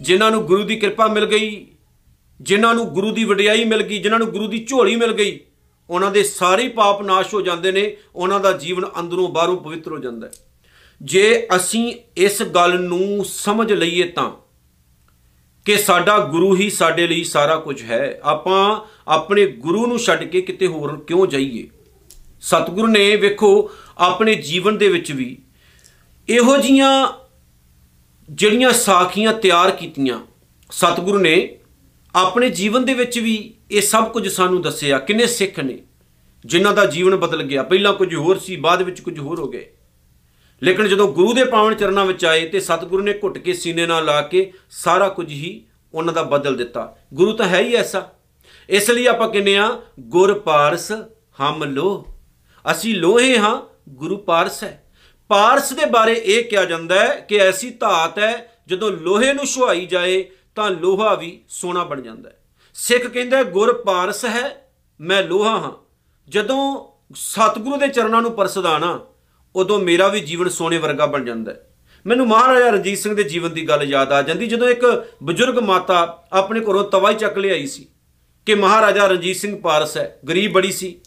ਜਿਨ੍ਹਾਂ 0.00 0.30
ਨੂੰ 0.30 0.42
ਗੁਰੂ 0.42 0.62
ਦੀ 0.62 0.76
ਕਿਰਪਾ 0.76 1.06
ਮਿਲ 1.06 1.26
ਗਈ, 1.26 1.66
ਜਿਨ੍ਹਾਂ 2.40 2.74
ਨੂੰ 2.74 2.86
ਗੁਰੂ 2.86 3.10
ਦੀ 3.10 3.24
ਵਡਿਆਈ 3.24 3.64
ਮਿਲ 3.64 3.82
ਗਈ, 3.82 3.98
ਜਿਨ੍ਹਾਂ 3.98 4.18
ਨੂੰ 4.18 4.28
ਗੁਰੂ 4.28 4.46
ਦੀ 4.46 4.64
ਝੋਲੀ 4.64 4.96
ਮਿਲ 4.96 5.12
ਗਈ, 5.12 5.40
ਉਹਨਾਂ 5.90 6.10
ਦੇ 6.10 6.22
ਸਾਰੇ 6.22 6.68
ਪਾਪ 6.68 7.02
ਨਾਸ਼ 7.02 7.34
ਹੋ 7.34 7.40
ਜਾਂਦੇ 7.40 7.72
ਨੇ, 7.72 7.96
ਉਹਨਾਂ 8.14 8.40
ਦਾ 8.40 8.52
ਜੀਵਨ 8.52 8.84
ਅੰਦਰੋਂ 9.00 9.28
ਬਾਹਰੋਂ 9.28 9.56
ਪਵਿੱਤਰ 9.56 9.92
ਹੋ 9.92 9.98
ਜਾਂਦਾ 9.98 10.26
ਹੈ। 10.26 10.32
ਜੇ 11.02 11.46
ਅਸੀਂ 11.56 11.94
ਇਸ 12.16 12.42
ਗੱਲ 12.42 12.80
ਨੂੰ 12.80 13.24
ਸਮਝ 13.24 13.72
ਲਈਏ 13.72 14.02
ਤਾਂ 14.02 14.32
ਕਿ 15.64 15.76
ਸਾਡਾ 15.76 16.18
ਗੁਰੂ 16.18 16.56
ਹੀ 16.56 16.70
ਸਾਡੇ 16.70 17.06
ਲਈ 17.06 17.24
ਸਾਰਾ 17.24 17.56
ਕੁਝ 17.56 17.82
ਹੈ, 17.82 18.20
ਆਪਾਂ 18.22 18.80
ਆਪਣੇ 19.08 19.46
ਗੁਰੂ 19.46 19.86
ਨੂੰ 19.86 19.98
ਛੱਡ 19.98 20.24
ਕੇ 20.24 20.40
ਕਿਤੇ 20.40 20.66
ਹੋਰ 20.66 21.04
ਕਿਉਂ 21.04 21.26
ਜਾਈਏ? 21.26 21.68
ਸਤਿਗੁਰੂ 22.40 22.86
ਨੇ 22.86 23.16
ਵੇਖੋ, 23.16 23.70
ਆਪਣੇ 23.98 24.34
ਜੀਵਨ 24.34 24.78
ਦੇ 24.78 24.88
ਵਿੱਚ 24.88 25.12
ਵੀ 25.12 25.38
ਇਹੋ 26.28 26.56
ਜੀਆਂ 26.56 27.12
ਜਿਹੜੀਆਂ 28.30 28.72
ਸਾਖੀਆਂ 28.72 29.32
ਤਿਆਰ 29.32 29.70
ਕੀਤੀਆਂ, 29.70 30.20
ਸਤਿਗੁਰੂ 30.70 31.18
ਨੇ 31.18 31.58
ਆਪਣੇ 32.14 32.50
ਜੀਵਨ 32.50 32.84
ਦੇ 32.84 32.94
ਵਿੱਚ 32.94 33.18
ਵੀ 33.18 33.54
ਇਹ 33.70 33.82
ਸਭ 33.82 34.12
ਕੁਝ 34.12 34.28
ਸਾਨੂੰ 34.28 34.62
ਦੱਸਿਆ। 34.62 34.98
ਕਿੰਨੇ 34.98 35.26
ਸਿੱਖ 35.26 35.60
ਨੇ 35.60 35.78
ਜਿਨ੍ਹਾਂ 36.46 36.74
ਦਾ 36.74 36.86
ਜੀਵਨ 36.86 37.16
ਬਦਲ 37.16 37.42
ਗਿਆ। 37.42 37.62
ਪਹਿਲਾਂ 37.62 37.94
ਕੁਝ 37.94 38.14
ਹੋਰ 38.14 38.38
ਸੀ, 38.38 38.56
ਬਾਅਦ 38.56 38.82
ਵਿੱਚ 38.82 39.00
ਕੁਝ 39.00 39.18
ਹੋਰ 39.18 39.40
ਹੋ 39.40 39.48
ਗਏ। 39.48 39.70
ਲੇਕਿਨ 40.62 40.88
ਜਦੋਂ 40.88 41.12
ਗੁਰੂ 41.12 41.32
ਦੇ 41.32 41.44
ਪਾਵਨ 41.44 41.74
ਚਰਨਾਂ 41.74 42.06
ਵਿੱਚ 42.06 42.24
ਆਏ 42.24 42.48
ਤੇ 42.48 42.60
ਸਤਿਗੁਰੂ 42.60 43.02
ਨੇ 43.02 43.12
ਘੁੱਟ 43.12 43.38
ਕੇ 43.38 43.52
ਸੀਨੇ 43.52 43.86
ਨਾਲ 43.86 44.04
ਲਾ 44.04 44.22
ਕੇ 44.22 44.52
ਸਾਰਾ 44.70 45.08
ਕੁਝ 45.08 45.28
ਹੀ 45.28 45.66
ਉਹਨਾਂ 45.94 46.14
ਦਾ 46.14 46.22
ਬਦਲ 46.22 46.56
ਦਿੱਤਾ। 46.56 46.96
ਗੁਰੂ 47.14 47.32
ਤਾਂ 47.32 47.46
ਹੈ 47.46 47.60
ਹੀ 47.60 47.74
ਐਸਾ। 47.74 48.10
ਇਸ 48.68 48.90
ਲਈ 48.90 49.06
ਆਪਾਂ 49.06 49.28
ਕਹਿੰਦੇ 49.28 49.58
ਆ 49.58 49.82
ਗੁਰ 50.00 50.38
ਪਾਰਸ 50.38 50.92
ਹਮ 51.40 51.64
ਲੋ 51.64 52.06
ਅਸੀਂ 52.70 52.94
ਲੋਹੇ 52.94 53.38
ਹਾਂ, 53.38 53.62
ਗੁਰੂ 53.88 54.16
ਪਾਰਸ 54.16 54.64
ਹੈ। 54.64 54.84
ਪਾਰਸ 55.28 55.72
ਦੇ 55.72 55.84
ਬਾਰੇ 55.86 56.20
ਇਹ 56.24 56.44
ਕਿਹਾ 56.44 56.64
ਜਾਂਦਾ 56.64 56.94
ਹੈ 56.94 57.14
ਕਿ 57.14 57.36
ਐਸੀ 57.36 57.70
ਧਾਤ 57.70 58.18
ਹੈ, 58.18 58.52
ਜਦੋਂ 58.66 58.90
ਲੋਹੇ 58.90 59.32
ਨੂੰ 59.32 59.46
ਛੁਆਈ 59.46 59.86
ਜਾਏ 59.86 60.30
ਤਾਂ 60.54 60.70
ਲੋਹਾ 60.70 61.14
ਵੀ 61.14 61.44
ਸੋਨਾ 61.48 61.84
ਬਣ 61.84 62.00
ਜਾਂਦਾ 62.00 62.30
ਹੈ। 62.30 62.44
ਸਿੱਖ 62.74 63.06
ਕਹਿੰਦਾ 63.06 63.42
ਗੁਰ 63.42 63.82
ਪਾਰਸ 63.82 64.24
ਹੈ, 64.24 64.72
ਮੈਂ 65.00 65.22
ਲੋਹਾ 65.22 65.50
ਹਾਂ। 65.50 65.72
ਜਦੋਂ 66.28 66.88
ਸਤਿਗੁਰੂ 67.14 67.76
ਦੇ 67.76 67.88
ਚਰਨਾਂ 67.88 68.22
ਨੂੰ 68.22 68.32
ਪਰਸਦਾ 68.32 68.78
ਨਾ 68.78 69.00
ਉਦੋਂ 69.56 69.78
ਮੇਰਾ 69.78 70.08
ਵੀ 70.08 70.20
ਜੀਵਨ 70.20 70.48
ਸੋਨੇ 70.48 70.78
ਵਰਗਾ 70.78 71.06
ਬਣ 71.06 71.24
ਜਾਂਦਾ 71.24 71.52
ਹੈ। 71.52 71.64
ਮੈਨੂੰ 72.06 72.26
ਮਹਾਰਾਜਾ 72.28 72.68
ਰਣਜੀਤ 72.70 72.98
ਸਿੰਘ 72.98 73.14
ਦੇ 73.14 73.22
ਜੀਵਨ 73.22 73.52
ਦੀ 73.54 73.68
ਗੱਲ 73.68 73.82
ਯਾਦ 73.82 74.12
ਆ 74.12 74.22
ਜਾਂਦੀ, 74.22 74.46
ਜਦੋਂ 74.46 74.68
ਇੱਕ 74.68 75.06
ਬਜ਼ੁਰਗ 75.22 75.58
ਮਾਤਾ 75.58 76.24
ਆਪਣੇ 76.32 76.60
ਘਰੋਂ 76.60 76.84
ਤਵਾ 76.84 77.10
ਹੀ 77.10 77.16
ਚੱਕ 77.16 77.38
ਲਿਆਈ 77.38 77.66
ਸੀ 77.66 77.86
ਕਿ 78.46 78.54
ਮਹਾਰਾਜਾ 78.54 79.06
ਰਣਜੀਤ 79.06 79.36
ਸਿੰਘ 79.36 79.60
ਪਾਰਸ 79.60 79.96
ਹੈ, 79.96 80.18
ਗਰੀਬ 80.28 80.52
ਬੜੀ 80.52 80.72
ਸੀ। 80.72 81.00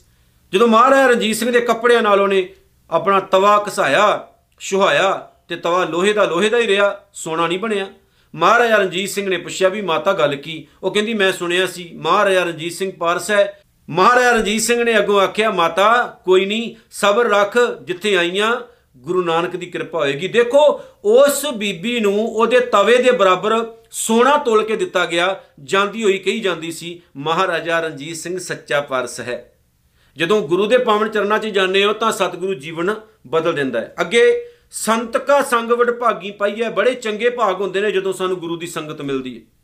ਜਦੋਂ 0.54 0.68
ਮਹਾਰਾਜਾ 0.68 1.08
ਰਣਜੀਤ 1.08 1.36
ਸਿੰਘ 1.36 1.52
ਦੇ 1.52 1.62
ਕੱਪੜਿਆਂ 1.62 2.02
ਨਾਲ 2.02 2.22
ਉਹਨੇ 2.22 2.50
ਆਪਣਾ 2.90 3.20
ਤਵਾ 3.20 3.66
ਘਸਾਇਆ 3.70 4.28
ਸੁਹਾਇਆ 4.60 5.28
ਤੇ 5.48 5.56
ਤਵਾ 5.56 5.86
ਲੋਹੇ 5.86 6.14
ਦਾ 6.14 6.26
ਲੋਹੇ 6.26 6.50
ਦਾ 6.50 6.58
ਹੀ 6.58 6.68
ਰਿਹਾ, 6.68 7.02
ਸੋਨਾ 7.14 7.48
ਨਹੀਂ 7.48 7.60
ਬਣਿਆ। 7.60 7.88
ਮਹਾਰਾਜਾ 8.36 8.78
ਰਣਜੀਤ 8.78 9.10
ਸਿੰਘ 9.10 9.30
ਨੇ 9.30 9.38
ਪੁੱਛਿਆ 9.38 9.70
ਵੀ 9.70 9.82
ਮਾਤਾ 9.82 10.14
ਗੱਲ 10.14 10.36
ਕੀ? 10.36 10.68
ਉਹ 10.84 10.92
ਕਹਿੰਦੀ, 10.92 11.14
ਮੈਂ 11.14 11.32
ਸੁਣਿਆ 11.32 11.66
ਸੀ, 11.66 11.90
ਮਹਾਰਾਜਾ 11.94 12.44
ਰਣਜੀਤ 12.44 12.74
ਸਿੰਘ 12.74 12.92
ਪਾਰਸ 12.92 13.32
ਹੈ 13.32 13.61
ਮਹਾਰਾਜਾ 13.90 14.32
ਰਣਜੀਤ 14.32 14.62
ਸਿੰਘ 14.62 14.84
ਨੇ 14.84 14.98
ਅੱਗੋਂ 14.98 15.20
ਆਖਿਆ, 15.22 15.52
ਮਾਤਾ, 15.52 16.20
ਕੋਈ 16.26 16.46
ਨਹੀਂ, 16.46 16.76
ਸਬਰ 16.92 17.30
ਰੱਖ, 17.30 17.58
ਜਿੱਥੇ 17.82 18.18
ਆਈਆਂ, 18.18 18.62
ਗੁਰੂ 18.98 19.24
ਨਾਨਕ 19.24 19.56
ਦੀ 19.56 19.66
ਕਿਰਪਾ 19.66 20.00
ਹੋਏਗੀ। 20.00 20.28
ਦੇਖੋ, 20.28 20.82
ਉਸ 21.06 21.46
ਬੀਬੀ 21.46 22.00
ਨੂੰ 22.00 22.28
ਉਹਦੇ 22.28 22.60
ਤਵੇ 22.60 22.98
ਦੇ 22.98 23.12
ਬਰਾਬਰ 23.12 23.74
ਸੋਨਾ 23.92 24.38
ਤੋਲ 24.38 24.64
ਕੇ 24.64 24.76
ਦਿੱਤਾ 24.76 25.06
ਗਿਆ, 25.06 25.44
ਜਾਂਦੀ 25.64 26.04
ਹੋਈ 26.04 26.18
ਕਹੀ 26.18 26.40
ਜਾਂਦੀ 26.40 26.72
ਸੀ, 26.72 27.02
ਮਹਾਰਾਜਾ 27.18 27.80
ਰਣਜੀਤ 27.80 28.16
ਸਿੰਘ 28.16 28.40
ਸੱਚਾ 28.40 28.82
ਪਾਰਸ 28.82 29.20
ਹੈ। 29.20 29.54
ਜਦੋਂ 30.18 30.42
ਗੁਰੂ 30.42 30.66
ਦੇ 30.66 30.78
ਪਾਵਨ 30.78 31.10
ਚਰਨਾਂ 31.10 31.40
'ਚ 31.40 31.48
ਜਾਂਦੇ 31.48 31.86
ਹੋ, 31.86 31.94
ਤਾਂ 31.94 32.12
ਸਤਿਗੁਰੂ 32.12 32.54
ਜੀਵਨ 32.54 32.96
ਬਦਲ 33.28 33.54
ਦਿੰਦਾ 33.54 33.80
ਹੈ। 33.80 33.96
ਅੱਗੇ 34.02 34.48
ਸੰਤ 34.72 35.18
ਕਾ 35.18 35.42
ਸੰਗ 35.42 35.72
ਵਡਭਾਗੀ 35.72 36.32
ਪਾਈਐ, 36.32 36.70
ਬੜੇ 36.70 36.94
ਚੰਗੇ 36.94 37.30
ਭਾਗ 37.30 37.62
ਹੁੰਦੇ 37.62 37.82
ਨੇ 37.82 37.92
ਜਦੋਂ 37.92 38.14
ਸਾਨੂੰ 38.14 38.38
ਗੁਰੂ 38.38 38.58
ਦੀ 38.58 38.68
ਸੰਗਤ 38.68 39.02
ਮਿਲਦੀ 39.02 39.36
ਹੈ। 39.36 39.61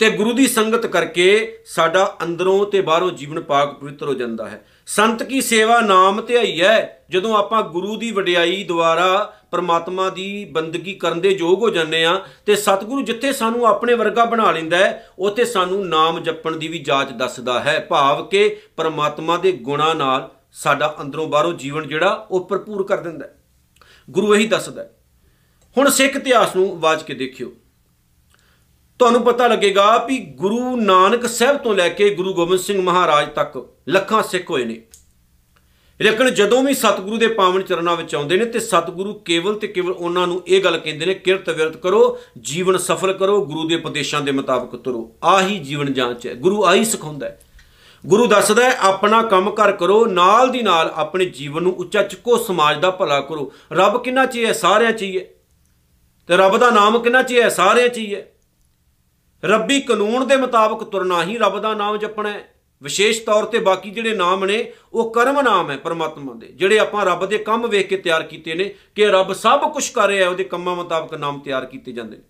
ਤੇ 0.00 0.10
ਗੁਰੂ 0.10 0.32
ਦੀ 0.32 0.46
ਸੰਗਤ 0.46 0.86
ਕਰਕੇ 0.86 1.58
ਸਾਡਾ 1.66 2.16
ਅੰਦਰੋਂ 2.22 2.66
ਤੇ 2.66 2.80
ਬਾਹਰੋਂ 2.80 3.10
ਜੀਵਨ 3.10 3.40
ਪਾਕ 3.40 3.74
ਪਵਿੱਤਰ 3.74 4.06
ਹੋ 4.06 4.14
ਜਾਂਦਾ 4.14 4.48
ਹੈ। 4.48 4.66
ਸੰਤ 4.86 5.22
ਕੀ 5.22 5.40
ਸੇਵਾ 5.40 5.80
ਨਾਮ 5.80 6.20
ਧਿਆਈ 6.20 6.60
ਹੈ? 6.60 7.04
ਜਦੋਂ 7.10 7.36
ਆਪਾਂ 7.36 7.62
ਗੁਰੂ 7.62 7.96
ਦੀ 7.96 8.10
ਵਡਿਆਈ 8.10 8.64
ਦੁਆਰਾ 8.64 9.34
ਪਰਮਾਤਮਾ 9.50 10.10
ਦੀ 10.10 10.44
ਬੰਦਗੀ 10.44 10.94
ਕਰਨ 10.94 11.20
ਦੇ 11.20 11.28
ਯੋਗ 11.28 11.62
ਹੋ 11.62 11.70
ਜਾਂਦੇ 11.70 12.04
ਆ 12.04 12.24
ਤੇ 12.46 12.56
ਸਤਿਗੁਰੂ 12.56 13.02
ਜਿੱਥੇ 13.02 13.32
ਸਾਨੂੰ 13.32 13.66
ਆਪਣੇ 13.66 13.94
ਵਰਗਾ 13.94 14.24
ਬਣਾ 14.24 14.50
ਲੈਂਦਾ 14.50 14.76
ਹੈ, 14.76 15.08
ਉੱਥੇ 15.18 15.44
ਸਾਨੂੰ 15.44 15.88
ਨਾਮ 15.88 16.20
ਜਪਣ 16.20 16.56
ਦੀ 16.56 16.68
ਵੀ 16.68 16.78
ਜਾਚ 16.78 17.10
ਦੱਸਦਾ 17.10 17.60
ਹੈ। 17.60 17.86
ਭਾਵ 17.88 18.26
ਕਿ 18.26 18.56
ਪਰਮਾਤਮਾ 18.76 19.36
ਦੇ 19.36 19.52
ਗੁਣਾ 19.52 19.94
ਨਾਲ 19.94 20.30
ਸਾਡਾ 20.52 20.96
ਅੰਦਰੋਂ 21.00 21.28
ਬਾਹਰੋਂ 21.28 21.52
ਜੀਵਨ 21.52 21.88
ਜਿਹੜਾ 21.88 22.26
ਉਹ 22.30 22.48
ਭਰਪੂਰ 22.48 22.86
ਕਰ 22.86 22.98
ਦਿੰਦਾ 22.98 23.26
ਹੈ। 23.26 23.42
ਗੁਰੂ 24.10 24.34
ਇਹੀ 24.34 24.46
ਦੱਸਦਾ 24.46 24.82
ਹੈ। 24.82 24.96
ਹੁਣ 25.76 25.90
ਸਿੱਖ 25.90 26.16
ਇਤਿਹਾਸ 26.16 26.56
ਨੂੰ 26.56 26.80
ਵਾਜ 26.80 27.02
ਕੇ 27.02 27.14
ਦੇਖਿਓ। 27.14 27.52
ਤੁਹਾਨੂੰ 29.00 29.22
ਪਤਾ 29.22 29.46
ਲੱਗੇਗਾ 29.46 30.04
ਵੀ 30.04 30.18
ਗੁਰੂ 30.18 30.76
ਨਾਨਕ 30.76 31.26
ਸਾਹਿਬ 31.26 31.56
ਤੋਂ 31.56 31.74
ਲੈ 31.74 31.88
ਕੇ 31.88 32.10
ਗੁਰੂ 32.10 32.34
ਗੋਬਿੰਦ 32.34 32.60
ਸਿੰਘ 32.60 32.82
ਮਹਾਰਾਜ 32.82 33.28
ਤੱਕ 33.34 33.68
ਲੱਖਾਂ 33.88 34.22
ਸਿੱਖ 34.22 34.50
ਹੋਏ 34.50 34.64
ਨੇ। 34.64 34.82
ਲੇਕਿਨ 36.00 36.30
ਜਦੋਂ 36.30 36.62
ਵੀ 36.62 36.74
ਸਤਿਗੁਰੂ 36.74 37.16
ਦੇ 37.16 37.26
ਪਾਵਨ 37.28 37.62
ਚਰਨਾਂ 37.62 37.96
ਵਿੱਚ 37.96 38.14
ਆਉਂਦੇ 38.14 38.36
ਨੇ 38.36 38.44
ਤੇ 38.44 38.60
ਸਤਿਗੁਰੂ 38.60 39.14
ਕੇਵਲ 39.14 39.54
ਤੇ 39.54 39.66
ਕੇਵਲ 39.66 39.92
ਉਹਨਾਂ 39.92 40.26
ਨੂੰ 40.26 40.42
ਇਹ 40.46 40.64
ਗੱਲ 40.64 40.78
ਕਹਿੰਦੇ 40.78 41.06
ਨੇ, 41.06 41.14
ਕਿਰਤ 41.14 41.50
ਵਿਰਤ 41.50 41.76
ਕਰੋ, 41.76 42.18
ਜੀਵਨ 42.40 42.76
ਸਫਲ 42.76 43.12
ਕਰੋ, 43.12 43.46
ਗੁਰੂ 43.46 43.68
ਦੇ 43.68 43.74
ਉਪਦੇਸ਼ਾਂ 43.74 44.20
ਦੇ 44.20 44.32
ਮੁਤਾਬਕ 44.32 44.76
ਤੁਰੋ। 44.76 45.16
ਆਹੀ 45.24 45.58
ਜੀਵਨ 45.58 45.92
ਜਾਂਚ 45.92 46.26
ਹੈ। 46.26 46.34
ਗੁਰੂ 46.34 46.64
ਆਹੀ 46.64 46.84
ਸਿਖਾਉਂਦਾ 46.84 47.26
ਹੈ। 47.26 47.40
ਗੁਰੂ 48.06 48.26
ਦੱਸਦਾ 48.26 48.70
ਹੈ, 48.70 48.76
ਆਪਣਾ 48.80 49.22
ਕੰਮ 49.22 49.50
ਕਰ 49.50 49.72
ਕਰੋ, 49.72 50.06
ਨਾਲ 50.06 50.50
ਦੀ 50.50 50.62
ਨਾਲ 50.62 50.92
ਆਪਣੇ 50.94 51.24
ਜੀਵਨ 51.24 51.62
ਨੂੰ 51.62 51.72
ਉੱਚਾ 51.72 52.02
ਚੁੱਕੋ, 52.02 52.36
ਸਮਾਜ 52.36 52.80
ਦਾ 52.80 52.90
ਭਲਾ 52.90 53.20
ਕਰੋ। 53.20 53.52
ਰੱਬ 53.72 54.02
ਕਿੰਨਾ 54.02 54.26
ਚਾਹੀਏ 54.26 54.52
ਸਾਰਿਆਂ 54.52 54.92
ਚਾਹੀਏ 54.92 55.28
ਤੇ 56.26 56.36
ਰੱਬ 56.36 56.58
ਦਾ 56.58 56.70
ਨਾਮ 56.70 56.98
ਕਿੰਨਾ 56.98 57.22
ਚਾਹੀਏ 57.22 57.48
ਸਾਰਿਆਂ 57.48 57.88
ਚਾਹੀਏ 57.88 58.24
ਰੱਬੀ 59.44 59.80
ਕਾਨੂੰਨ 59.80 60.26
ਦੇ 60.26 60.36
ਮੁਤਾਬਕ 60.36 60.84
ਤੁਰਨਾ 60.84 61.22
ਹੀ 61.22 61.38
ਰੱਬ 61.38 61.58
ਦਾ 61.58 61.74
ਨਾਮ 61.74 61.96
ਜਪਣਾ 61.96 62.30
ਹੈ। 62.30 62.54
ਵਿਸ਼ੇਸ਼ 62.82 63.22
ਤੌਰ 63.22 63.44
ਤੇ 63.44 63.58
ਬਾਕੀ 63.58 63.90
ਜਿਹੜੇ 63.90 64.14
ਨਾਮ 64.14 64.44
ਨੇ, 64.44 64.72
ਉਹ 64.92 65.10
ਕਰਮ 65.10 65.40
ਨਾਮ 65.40 65.70
ਹੈ 65.70 65.76
ਪਰਮਾਤਮਾ 65.76 66.34
ਦੇ, 66.34 66.46
ਜਿਹੜੇ 66.46 66.78
ਆਪਾਂ 66.78 67.06
ਰੱਬ 67.06 67.26
ਦੇ 67.26 67.38
ਕੰਮ 67.38 67.68
ਵੇਖ 67.68 67.88
ਕੇ 67.88 67.96
ਤਿਆਰ 67.96 68.22
ਕੀਤੇ 68.22 68.54
ਨੇ 68.54 68.74
ਕਿ 68.94 69.06
ਰੱਬ 69.06 69.32
ਸਭ 69.32 69.72
ਕੁਝ 69.72 69.88
ਕਰ 69.88 70.08
ਰਿਹਾ 70.08 70.24
ਹੈ, 70.24 70.28
ਉਹਦੇ 70.28 70.44
ਕੰਮਾਂ 70.44 70.76
ਮੁਤਾਬਕ 70.76 71.14
ਨਾਮ 71.14 71.38
ਤਿਆਰ 71.38 71.66
ਕੀਤੇ 71.66 71.92
ਜਾਂਦੇ 71.92 72.16
ਨੇ। 72.16 72.22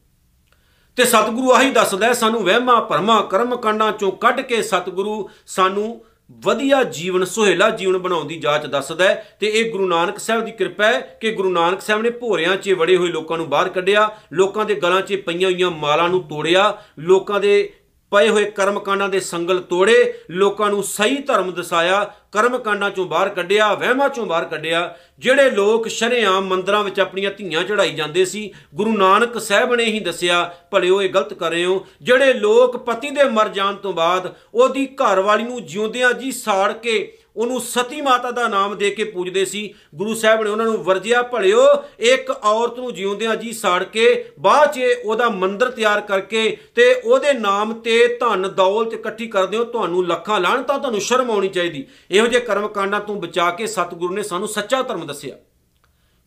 ਤੇ 0.96 1.04
ਸਤਿਗੁਰੂ 1.04 1.52
ਆਹੀ 1.52 1.70
ਦੱਸਦਾ 1.70 2.06
ਹੈ, 2.06 2.12
ਸਾਨੂੰ 2.12 2.44
ਵਹਿਮਾਂ 2.44 2.82
ਭਰਮਾਂ 2.82 3.22
ਕਰਮ 3.22 3.56
ਕਾਂਡਾਂ 3.56 3.92
ਚੋਂ 3.92 4.12
ਕੱਢ 4.12 4.40
ਕੇ 4.40 4.62
ਸਤਿਗੁਰੂ 4.62 5.30
ਸਾਨੂੰ 5.46 6.04
ਵਧੀਆ 6.30 6.82
ਜੀਵਨ, 6.84 7.24
ਸੁਹੇਲਾ 7.24 7.68
ਜੀਵਨ 7.70 7.98
ਬਣਾਉਣ 7.98 8.26
ਦੀ 8.26 8.36
ਜਾਂਚ 8.36 8.66
ਦੱਸਦਾ 8.66 9.04
ਹੈ 9.04 9.36
ਤੇ 9.40 9.46
ਇਹ 9.46 9.70
ਗੁਰੂ 9.72 9.86
ਨਾਨਕ 9.88 10.18
ਸਾਹਿਬ 10.18 10.44
ਦੀ 10.44 10.52
ਕਿਰਪਾ 10.52 10.86
ਹੈ 10.86 11.00
ਕਿ 11.20 11.30
ਗੁਰੂ 11.30 11.50
ਨਾਨਕ 11.50 11.80
ਸਾਹਿਬ 11.80 12.02
ਨੇ 12.02 12.10
ਭੋਰਿਆਂ 12.10 12.56
'ਚ 12.56 12.72
ਵੜੇ 12.72 12.96
ਹੋਏ 12.96 13.08
ਲੋਕਾਂ 13.08 13.38
ਨੂੰ 13.38 13.48
ਬਾਹਰ 13.48 13.68
ਕੱਢਿਆ, 13.68 14.08
ਲੋਕਾਂ 14.32 14.64
ਦੇ 14.64 14.74
ਗਲਾਂ 14.74 15.00
'ਚ 15.00 15.14
ਪਈਆਂ 15.16 15.50
ਹੋਈਆਂ 15.50 15.70
ਮਾਲਾਂ 15.70 16.08
ਨੂੰ 16.08 16.22
ਤੋੜਿਆ, 16.22 16.82
ਲੋਕਾਂ 16.98 17.40
ਦੇ 17.40 17.72
ਪਏ 18.12 18.28
ਹੋਏ 18.28 18.44
ਕਰਮਕਾਂਡਾਂ 18.44 19.08
ਦੇ 19.08 19.20
ਸੰਗਲ 19.20 19.60
ਤੋੜੇ, 19.60 20.14
ਲੋਕਾਂ 20.30 20.70
ਨੂੰ 20.70 20.82
ਸਹੀ 20.82 21.16
ਧਰਮ 21.16 21.50
ਦਸਾਇਆ, 21.50 22.04
ਕਰਮਕਾਂਡਾਂ 22.32 22.90
ਚੋਂ 22.90 23.06
ਬਾਹਰ 23.06 23.28
ਕੱਢਿਆ, 23.28 23.72
ਵਹਿਮਾਂ 23.74 24.08
ਚੋਂ 24.08 24.26
ਬਾਹਰ 24.26 24.44
ਕੱਢਿਆ, 24.44 24.96
ਜਿਹੜੇ 25.18 25.50
ਲੋਕ 25.50 25.88
ਸ਼ਰੇਆਮ 25.88 26.46
ਮੰਦਰਾਂ 26.46 26.82
ਵਿੱਚ 26.84 27.00
ਆਪਣੀਆਂ 27.00 27.30
ਧੀਆਂ 27.30 27.62
ਚੜਾਈ 27.64 27.92
ਜਾਂਦੇ 27.92 28.24
ਸੀ, 28.24 28.52
ਗੁਰੂ 28.74 28.96
ਨਾਨਕ 28.96 29.38
ਸਾਹਿਬ 29.38 29.74
ਨੇ 29.74 29.84
ਹੀ 29.84 30.00
ਦੱਸਿਆ 30.00 30.42
ਭਲਿਓ 30.70 31.00
ਇਹ 31.02 31.08
ਗਲਤ 31.08 31.34
ਕਰ 31.34 31.50
ਰਹੇ 31.50 31.64
ਹੋ, 31.64 31.86
ਜਿਹੜੇ 32.02 32.32
ਲੋਕ 32.32 32.76
ਪਤੀ 32.76 33.10
ਦੇ 33.10 33.24
ਮਰ 33.24 33.48
ਜਾਣ 33.48 33.74
ਤੋਂ 33.74 33.92
ਬਾਅਦ 33.92 34.34
ਉਹਦੀ 34.54 34.86
ਘਰ 34.86 35.20
ਵਾਲੀ 35.20 35.44
ਨੂੰ 35.44 35.64
ਜਿਉਂਦਿਆਂ 35.66 36.12
ਜੀ 36.12 36.32
ਸਾੜ 36.32 36.72
ਕੇ 36.72 37.19
ਉਹਨੂੰ 37.36 37.60
ਸਤੀ 37.60 38.00
ਮਾਤਾ 38.00 38.30
ਦਾ 38.30 38.46
ਨਾਮ 38.48 38.76
ਦੇ 38.76 38.90
ਕੇ 38.90 39.04
ਪੂਜਦੇ 39.04 39.44
ਸੀ। 39.44 39.62
ਗੁਰੂ 39.94 40.14
ਸਾਹਿਬ 40.14 40.42
ਨੇ 40.42 40.50
ਉਹਨਾਂ 40.50 40.66
ਨੂੰ 40.66 40.82
ਵਰਜਿਆ, 40.84 41.22
ਭਲਿਓ, 41.22 41.66
ਇੱਕ 42.00 42.30
ਔਰਤ 42.30 42.78
ਨੂੰ 42.78 42.92
ਜਿਉਂਦਿਆਂ 42.94 43.36
ਜੀ 43.36 43.52
ਸਾੜ 43.52 43.82
ਕੇ, 43.84 44.32
ਬਾਅਦ 44.38 44.72
'ਚ 44.72 44.80
ਉਹਦਾ 45.04 45.28
ਮੰਦਿਰ 45.28 45.70
ਤਿਆਰ 45.70 46.00
ਕਰਕੇ 46.00 46.56
ਤੇ 46.74 46.92
ਉਹਦੇ 46.94 47.32
ਨਾਮ 47.32 47.72
ਤੇ 47.74 48.06
ਧਨ 48.20 48.48
ਦੌਲਤ 48.48 48.92
ਇਕੱਠੀ 48.92 49.26
ਕਰਦੇ 49.26 49.56
ਹੋ, 49.56 49.64
ਤੁਹਾਨੂੰ 49.64 50.06
ਲੱਖਾਂ 50.06 50.40
ਲਾਣ 50.40 50.62
ਤਾਂ 50.62 50.78
ਤੁਹਾਨੂੰ 50.78 51.00
ਸ਼ਰਮ 51.00 51.30
ਆਉਣੀ 51.30 51.48
ਚਾਹੀਦੀ। 51.48 51.86
ਇਹੋ 52.10 52.26
ਜਿਹੇ 52.26 52.40
ਕਰਮ 52.40 52.68
ਕਾਂਡਾਂ 52.68 53.00
ਤੋਂ 53.00 53.16
ਬਚਾ 53.16 53.50
ਕੇ 53.50 53.66
ਸਤਿਗੁਰੂ 53.66 54.14
ਨੇ 54.14 54.22
ਸਾਨੂੰ 54.22 54.48
ਸੱਚਾ 54.48 54.82
ਧਰਮ 54.82 55.06
ਦੱਸਿਆ। 55.06 55.36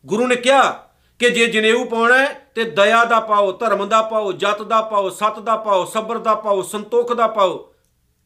ਗੁਰੂ 0.06 0.26
ਨੇ 0.26 0.36
ਕਿਹਾ 0.36 0.70
ਕਿ 1.20 1.30
ਜੇ 1.30 1.46
ਜਨੇਊ 1.46 1.84
ਪਾਉਣਾ 1.84 2.18
ਹੈ, 2.18 2.50
ਤੇ 2.54 2.64
ਦਇਆ 2.64 3.04
ਦਾ 3.04 3.20
ਪਾਓ, 3.20 3.52
ਧਰਮ 3.52 3.88
ਦਾ 3.88 4.02
ਪਾਓ, 4.02 4.32
ਜਤ 4.32 4.62
ਦਾ 4.62 4.80
ਪਾਓ, 4.82 5.10
ਸਤ 5.10 5.38
ਦਾ 5.38 5.56
ਪਾਓ, 5.56 5.84
ਸਬਰ 5.84 6.18
ਦਾ 6.18 6.34
ਪਾਓ, 6.34 6.62
ਸੰਤੋਖ 6.62 7.12
ਦਾ 7.12 7.26
ਪਾਓ 7.26 7.70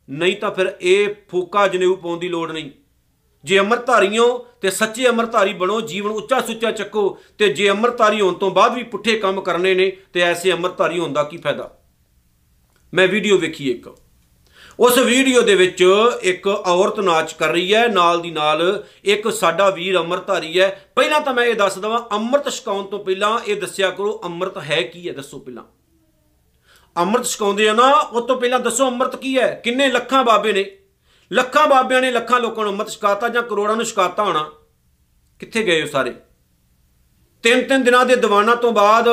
ਨਹੀਂ 0.09 0.37
ਤਾਂ 0.37 0.51
ਫਿਰ 0.51 0.77
ਇਹ 0.81 1.09
ਫੂਕਾ 1.31 1.67
ਜਨੇਊ 1.69 1.97
ਪਾਉਣ 1.97 2.19
ਦੀ 2.19 2.29
ਲੋੜ 2.29 2.51
ਨਹੀਂ। 2.53 2.71
ਜੇ 3.45 3.59
ਅੰਮ੍ਰਿਤਧਾਰੀਓ 3.59 4.27
ਤੇ 4.61 4.71
ਸੱਚੇ 4.71 5.09
ਅੰਮ੍ਰਿਤਧਾਰੀ 5.09 5.53
ਬਣੋ, 5.53 5.81
ਜੀਵਨ 5.81 6.11
ਉੱਚਾ 6.11 6.41
ਸੁੱਚਾ 6.41 6.71
ਚੱਕੋ 6.71 7.19
ਤੇ 7.39 7.49
ਜੇ 7.49 7.69
ਅੰਮ੍ਰਿਤਧਾਰੀ 7.71 8.21
ਹੋਣ 8.21 8.35
ਤੋਂ 8.35 8.51
ਬਾਅਦ 8.51 8.75
ਵੀ 8.75 8.83
ਪੁੱਠੇ 8.83 9.19
ਕੰਮ 9.19 9.41
ਕਰਨੇ 9.41 9.75
ਨੇ 9.75 9.91
ਤੇ 10.13 10.21
ਐਸੇ 10.21 10.53
ਅੰਮ੍ਰਿਤਧਾਰੀ 10.53 10.99
ਹੋਣ 10.99 11.13
ਦਾ 11.13 11.23
ਕੀ 11.23 11.37
ਫਾਇਦਾ? 11.37 11.71
ਮੈਂ 12.93 13.09
ਵੀਡੀਓ 13.09 13.39
ਵੇਖੀ 13.39 13.71
ਇੱਕ। 13.71 13.89
ਉਸ 14.81 14.99
ਵੀਡੀਓ 14.99 15.41
ਦੇ 15.43 15.55
ਵਿੱਚ 15.55 15.85
ਇੱਕ 16.23 16.47
ਔਰਤ 16.47 17.01
ਨਾਚ 17.01 17.33
ਕਰ 17.33 17.49
ਰਹੀ 17.49 17.75
ਹੈ, 17.75 17.87
ਨਾਲ 17.89 18.21
ਦੀ 18.21 18.31
ਨਾਲ 18.31 18.85
ਇੱਕ 19.05 19.31
ਸਾਡਾ 19.31 19.71
ਵੀਰ 19.71 19.99
ਅੰਮ੍ਰਿਤਧਾਰੀ 19.99 20.61
ਹੈ। 20.61 20.69
ਪਹਿਲਾਂ 20.97 21.21
ਤਾਂ 21.21 21.35
ਮੈਂ 21.35 21.45
ਇਹ 21.45 21.55
ਦੱਸ 21.55 21.79
ਦਵਾਂ, 21.79 22.01
ਅੰਮ੍ਰਿਤ 22.13 22.49
ਛਕਾਉਣ 22.49 22.85
ਤੋਂ 22.87 23.05
ਪਹਿਲਾਂ 23.05 23.39
ਇਹ 23.47 23.57
ਦੱਸਿਆ 23.57 23.91
ਕਰੋ 23.91 24.21
ਅੰਮ੍ਰਿਤ 24.25 24.59
ਹੈ 24.59 24.83
ਕੀ 24.83 25.09
ਹੈ, 25.09 25.13
ਦੱਸੋ 25.13 25.39
ਪਹਿਲਾਂ। 25.39 25.65
ਅੰਮ੍ਰਿਤ 26.99 27.27
ਛਕਾਉਂਦੇ 27.27 27.69
ਆ 27.69 27.73
ਨਾ 27.73 27.93
ਉਸ 27.93 28.25
ਤੋਂ 28.25 28.41
ਪਹਿਲਾਂ 28.41 28.61
ਦੱਸੋ 28.61 28.87
ਅੰਮ੍ਰਿਤ 28.87 29.17
ਕੀ 29.17 29.39
ਹੈ? 29.39 29.61
ਕਿੰਨੇ 29.65 29.89
ਲੱਖਾਂ 29.89 30.25
ਬਾਬੇ 30.25 30.53
ਨੇ? 30.53 30.79
ਲੱਖਾਂ 31.33 31.69
ਬਾਬਿਆਂ 31.69 32.01
ਨੇ 32.01 32.11
ਲੱਖਾਂ 32.11 32.41
ਲੋਕਾਂ 32.41 32.65
ਨੂੰ 32.65 32.73
ਅੰਮ੍ਰਿਤ 32.73 32.93
ਛਕਾਤਾ 32.93 33.29
ਜਾਂ 33.29 33.43
ਕਰੋੜਾਂ 33.43 33.77
ਨੂੰ 33.77 33.85
ਛਕਾਤਾ 33.85 34.25
ਹੋਣਾ? 34.25 34.53
ਕਿੱਥੇ 35.39 35.63
ਗਏ 35.63 35.83
ਉਹ 35.83 35.87
ਸਾਰੇ? 35.87 36.15
ਤਿੰਨ 37.43 37.63
ਤਿੰਨ 37.63 37.85
ਦਿਨਾਂ 37.85 38.07
ਦੇ 38.07 38.17
ਦੀਵਾਨਾਂ 38.17 38.57
ਤੋਂ 38.57 38.73
ਬਾਅਦ 38.73 39.09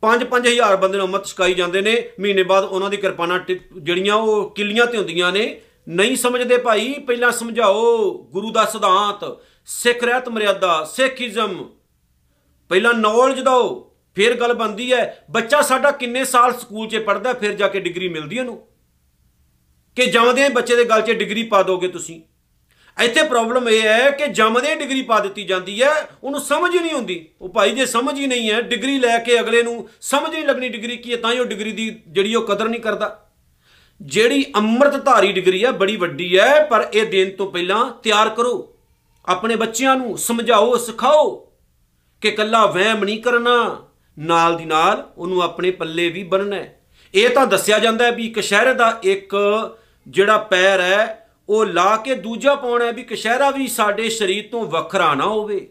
5-5000 0.00 0.76
ਬੰਦੇ 0.76 0.98
ਨੂੰ 0.98 1.06
ਅੰਮ੍ਰਿਤ 1.06 1.26
ਛਕਾਈ 1.26 1.54
ਜਾਂਦੇ 1.54 1.80
ਨੇ। 1.80 2.10
ਮਹੀਨੇ 2.20 2.42
ਬਾਅਦ 2.42 2.64
ਉਹਨਾਂ 2.64 2.90
ਦੀ 2.90 2.96
ਕਿਰਪਾਨਾਂ 2.96 3.40
ਜਿਹੜੀਆਂ 3.82 4.14
ਉਹ 4.14 4.50
ਕਿੱਲੀਆਂ 4.50 4.86
ਤੇ 4.86 4.98
ਹੁੰਦੀਆਂ 4.98 5.32
ਨੇ। 5.32 5.60
ਨਹੀਂ 5.88 6.16
ਸਮਝਦੇ 6.16 6.58
ਭਾਈ, 6.58 6.92
ਪਹਿਲਾਂ 6.92 7.32
ਸਮਝਾਓ। 7.32 8.12
ਗੁਰੂ 8.32 8.52
ਦਾ 8.52 8.64
ਸਿਧਾਂਤ, 8.64 9.38
ਸਿੱਖ 9.66 10.04
ਰਹਿਤ 10.04 10.28
ਮਰਿਆਦਾ 10.28 10.84
ਸਿੱਖੀਜ਼ਮ 10.84 11.70
ਪਹਿਲਾਂ 12.68 12.94
ਨੌਲੇਜ 12.94 13.40
ਦਿਓ। 13.40 13.91
ਫਿਰ 14.14 14.34
ਗੱਲ 14.34 14.54
ਬੰਦੀ 14.54 14.92
ਹੈ, 14.92 15.24
ਬੱਚਾ 15.30 15.62
ਸਾਡਾ 15.62 15.90
ਕਿੰਨੇ 15.90 16.24
ਸਾਲ 16.24 16.58
ਸਕੂਲ 16.58 16.88
'ਚ 16.88 16.96
ਪੜਦਾ 16.96 17.32
ਫਿਰ 17.32 17.52
ਜਾ 17.52 17.68
ਕੇ 17.68 17.80
ਡਿਗਰੀ 17.80 18.08
ਮਿਲਦੀ 18.08 18.38
ਉਹਨੂੰ? 18.38 18.62
ਕਿ 19.96 20.06
ਜੰਮਦੇ 20.06 20.48
ਬੱਚੇ 20.48 20.76
ਦੇ 20.76 20.84
ਗਲ 20.84 21.02
'ਚ 21.02 21.10
ਡਿਗਰੀ 21.10 21.42
ਪਾ 21.42 21.62
ਦੋਗੇ 21.62 21.88
ਤੁਸੀਂ? 21.88 22.20
ਇੱਥੇ 23.04 23.22
ਪ੍ਰੋਬਲਮ 23.22 23.68
ਇਹ 23.68 23.82
ਹੈ 23.82 24.10
ਕਿ 24.10 24.26
ਜੰਮਦੇ 24.26 24.74
ਡਿਗਰੀ 24.74 25.02
ਪਾ 25.02 25.20
ਦਿੱਤੀ 25.20 25.44
ਜਾਂਦੀ 25.44 25.82
ਹੈ, 25.82 26.08
ਉਹਨੂੰ 26.24 26.40
ਸਮਝ 26.40 26.74
ਹੀ 26.74 26.80
ਨਹੀਂ 26.80 26.92
ਹੁੰਦੀ 26.92 27.28
ਉਹ 27.40 27.48
ਭਾਈ 27.48 27.70
ਜੇ 27.70 27.86
ਸਮਝ 27.86 28.18
ਹੀ 28.18 28.26
ਨਹੀਂ 28.26 28.50
ਹੈ, 28.50 28.60
ਡਿਗਰੀ 28.60 28.98
ਲੈ 28.98 29.18
ਕੇ 29.18 29.40
ਅਗਲੇ 29.40 29.62
ਨੂੰ 29.62 29.88
ਸਮਝ 30.00 30.30
ਨਹੀਂ 30.30 30.44
ਲੱਗਣੀ 30.44 30.68
ਡਿਗਰੀ 30.68 30.96
ਕੀ 30.96 31.12
ਹੈ, 31.12 31.16
ਤਾਂ 31.16 31.32
ਹੀ 31.32 31.38
ਉਹ 31.38 31.44
ਡਿਗਰੀ 31.44 31.72
ਦੀ 31.72 32.02
ਜਿਹੜੀ 32.08 32.34
ਉਹ 32.34 32.42
ਕਦਰ 32.42 32.68
ਨਹੀਂ 32.68 32.80
ਕਰਦਾ। 32.80 33.30
ਜਿਹੜੀ 34.02 34.44
ਅੰਮ੍ਰਿਤਧਾਰੀ 34.56 35.32
ਡਿਗਰੀ 35.32 35.64
ਹੈ, 35.64 35.70
ਬੜੀ 35.70 35.96
ਵੱਡੀ 35.96 36.38
ਹੈ, 36.38 36.64
ਪਰ 36.64 36.88
ਇਹ 36.94 37.06
ਦੇਣ 37.06 37.30
ਤੋਂ 37.30 37.50
ਪਹਿਲਾਂ 37.50 37.90
ਤਿਆਰ 37.90 38.28
ਕਰੋ। 38.28 38.76
ਆਪਣੇ 39.26 39.56
ਬੱਚਿਆਂ 39.56 39.96
ਨੂੰ 39.96 40.18
ਸਮਝਾਓ, 40.18 40.76
ਸਿਖਾਓ 40.76 41.52
ਕਿ 42.20 42.30
ਕੱਲਾ 42.30 42.66
ਵਹਿਮ 42.66 43.04
ਨਹੀਂ 43.04 43.22
ਕਰਨਾ। 43.22 43.88
ਨਾਲ 44.18 44.56
ਦੀ 44.56 44.64
ਨਾਲ 44.64 45.12
ਉਹਨੂੰ 45.18 45.42
ਆਪਣੇ 45.42 45.70
ਪੱਲੇ 45.70 46.08
ਵੀ 46.08 46.24
ਬੰਨਣਾ 46.24 46.64
ਇਹ 47.14 47.30
ਤਾਂ 47.30 47.46
ਦੱਸਿਆ 47.46 47.78
ਜਾਂਦਾ 47.78 48.04
ਹੈ 48.04 48.12
ਵੀ 48.12 48.28
ਕਸ਼ਹਿਰੇ 48.28 48.74
ਦਾ 48.74 49.00
ਇੱਕ 49.02 49.36
ਜਿਹੜਾ 50.08 50.38
ਪੈਰ 50.38 50.80
ਹੈ, 50.80 51.28
ਉਹ 51.48 51.66
ਲਾ 51.66 51.96
ਕੇ 51.96 52.14
ਦੂਜਾ 52.14 52.54
ਪਾਉਣਾ 52.54 52.84
ਹੈ 52.84 52.92
ਵੀ 52.92 53.02
ਕਸ਼ਹਿਰਾ 53.02 53.50
ਵੀ 53.50 53.68
ਸਾਡੇ 53.68 54.08
ਸਰੀਰ 54.08 54.48
ਤੋਂ 54.52 54.64
ਵੱਖਰਾ 54.64 55.14
ਨਾ 55.14 55.26
ਹੋਵੇ 55.26 55.68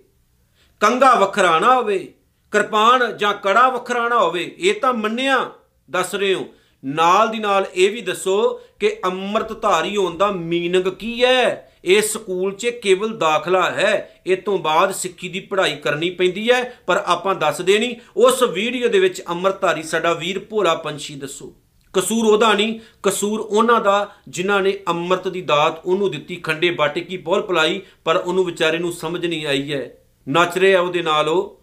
ਕੰਗਾ 0.80 1.16
ਵੱਖਰਾ 1.16 1.60
ਨਾ 1.60 1.76
ਹੋਵੇ, 1.76 2.14
ਕਿਰਪਾਨ 2.52 3.18
ਜਾਂ 3.18 3.34
ਕੜਾ 3.34 3.70
ਵੱਖਰਾ 3.70 4.10
ਨਾ 4.10 4.20
ਹੋਵੇ। 4.20 4.56
ਇਹ 4.58 4.74
ਤਾਂ 4.82 4.94
ਮੰਨਿਆ, 4.94 5.52
ਦੱਸ 5.92 6.16
ਰਹੇ 6.16 6.34
ਹੋ। 6.34 6.46
ਨਾਲ 6.86 7.30
ਦੀ 7.30 7.40
ਨਾਲ 7.40 7.66
ਇਹ 7.76 7.92
ਵੀ 7.92 8.02
ਦੱਸੋ 8.02 8.62
ਕਿ 8.80 8.98
ਅੰਮ੍ਰਿਤ 9.06 9.62
ਧਾਰੀ 9.62 9.98
ਹੋਣ 9.98 10.18
ਦਾ 10.18 10.32
ਮੀਨਿੰਗ 10.32 10.88
ਕੀ 10.88 11.24
ਹੈ? 11.26 11.71
ਇਹ 11.86 12.02
ਸਕੂਲ 12.02 12.54
'ਚ 12.54 12.68
ਕੇਵਲ 12.68 13.18
ਦਾਖਲਾ 13.18 13.72
ਹੈ, 13.72 14.22
ਇਹ 14.28 14.38
ਤੋਂ 14.38 14.58
ਬਾਅਦ 14.58 14.92
ਸਿੱਖੀ 14.92 15.30
ਦੀ 15.30 15.40
ਪੜ੍ਹਾਈ 15.40 15.76
ਕਰਨੀ 15.76 16.10
ਪੈਂਦੀ 16.10 16.52
ਹੈ, 16.52 16.78
ਪਰ 16.88 17.04
ਆਪਾਂ 17.06 17.36
ਦੱਸਦੇ 17.36 17.80
ਨਹੀਂ। 17.80 17.96
ਉਸ 18.18 18.44
ਵੀਡੀਓ 18.44 18.88
ਦੇ 18.88 19.00
ਵਿੱਚ 19.00 19.22
ਅੰਮ੍ਰਿਤਧਾਰੀ 19.30 19.84
ਸਾਡਾ 19.84 20.14
ਵੀਰ 20.14 20.40
ਭੋਲਾ 20.40 20.76
ਪੰਛੀ 20.76 21.16
ਦੱਸੋ। 21.16 21.56
ਕਸੂਰ 21.94 22.26
ਉਹਦਾ 22.26 22.54
ਨਹੀਂ, 22.54 22.80
ਕਸੂਰ 23.04 23.40
ਉਹਨਾਂ 23.40 23.82
ਦਾ, 23.82 24.16
ਜਿਨ੍ਹਾਂ 24.30 24.62
ਨੇ 24.62 24.78
ਅੰਮ੍ਰਿਤ 24.88 25.28
ਦੀ 25.28 25.42
ਦਾਤ 25.42 25.86
ਉਹਨੂੰ 25.86 26.12
ਦਿੱਤੀ, 26.12 26.36
ਖੰਡੇ 26.36 26.72
ਬਾਟੇ 26.72 27.02
ਕੀ 27.02 27.18
ਪੋਲ 27.18 27.42
ਪਲਾਈ, 27.42 27.82
ਪਰ 28.06 28.16
ਉਹਨੂੰ 28.16 28.46
ਵਿਚਾਰੇ 28.46 28.78
ਨੂੰ 28.78 28.94
ਸਮਝ 28.94 29.26
ਨਹੀਂ 29.26 29.46
ਆਈ 29.48 29.74
ਹੈ। 29.74 29.98
ਨੱਚ 30.30 30.58
ਰਿਹਾ 30.58 30.82
ਉਹਦੇ 30.82 31.02
ਨਾਲ 31.02 31.30
ਉਹ। 31.30 31.62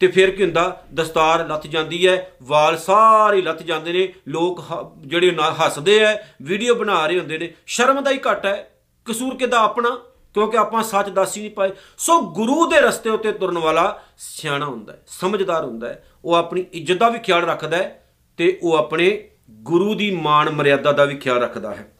ਤੇ 0.00 0.08
ਫਿਰ 0.08 0.30
ਕੀ 0.30 0.42
ਹੁੰਦਾ? 0.42 0.86
ਦਸਤਾਰ 0.94 1.48
ਲੱਥ 1.48 1.66
ਜਾਂਦੀ 1.66 2.06
ਹੈ, 2.06 2.32
ਵਾਲ 2.42 2.76
ਸਾਰੇ 2.78 3.42
ਲੱਥ 3.42 3.62
ਜਾਂਦੇ 3.62 3.92
ਨੇ, 3.92 4.12
ਲੋਕ 4.28 4.60
ਜਿਹੜੇ 5.00 5.36
ਹੱਸਦੇ 5.60 5.98
ਐ 5.98 6.14
ਵੀਡੀਓ 6.42 6.74
ਬਣਾ 6.74 7.06
ਰਹੇ 7.06 7.18
ਹੁੰਦੇ 7.18 7.38
ਨੇ। 7.38 7.54
ਸ਼ਰਮ 7.66 8.00
ਦਾ 8.00 8.10
ਹੀ 8.10 8.18
ਘਟ 8.32 8.46
ਹੈ। 8.46 8.68
ਕਸੂਰ 9.04 9.36
ਕਿਦਾ 9.36 9.60
ਆਪਣਾ? 9.60 10.00
ਕਿਉਂਕਿ 10.34 10.56
ਆਪਾਂ 10.56 10.82
ਸੱਚ 10.82 11.08
ਦੱਸ 11.08 11.36
ਹੀ 11.36 11.42
ਨਹੀਂ 11.42 11.50
ਪਾਏ। 11.50 11.70
ਸੋ 11.98 12.20
ਗੁਰੂ 12.20 12.66
ਦੇ 12.66 12.80
ਰਸਤੇ 12.80 13.10
ਉੱਤੇ 13.10 13.32
ਤੁਰਨ 13.32 13.58
ਵਾਲਾ 13.58 14.02
ਸਿਆਣਾ 14.18 14.66
ਹੁੰਦਾ 14.66 14.92
ਹੈ, 14.92 15.02
ਸਮਝਦਾਰ 15.06 15.64
ਹੁੰਦਾ 15.64 15.88
ਹੈ। 15.88 16.08
ਉਹ 16.24 16.34
ਆਪਣੀ 16.34 16.64
ਇੱਜ਼ਤ 16.72 16.96
ਦਾ 16.96 17.08
ਵੀ 17.08 17.18
ਖਿਆਲ 17.18 17.44
ਰੱਖਦਾ 17.44 17.76
ਹੈ 17.76 18.14
ਤੇ 18.36 18.58
ਉਹ 18.62 18.74
ਆਪਣੇ 18.74 19.28
ਗੁਰੂ 19.50 19.94
ਦੀ 19.94 20.10
ਮਾਣ 20.10 20.50
ਮਰਿਆਦਾ 20.50 20.92
ਦਾ 20.92 21.04
ਵੀ 21.04 21.16
ਖਿਆਲ 21.16 21.42
ਰੱਖਦਾ 21.42 21.74
ਹੈ। 21.74 21.92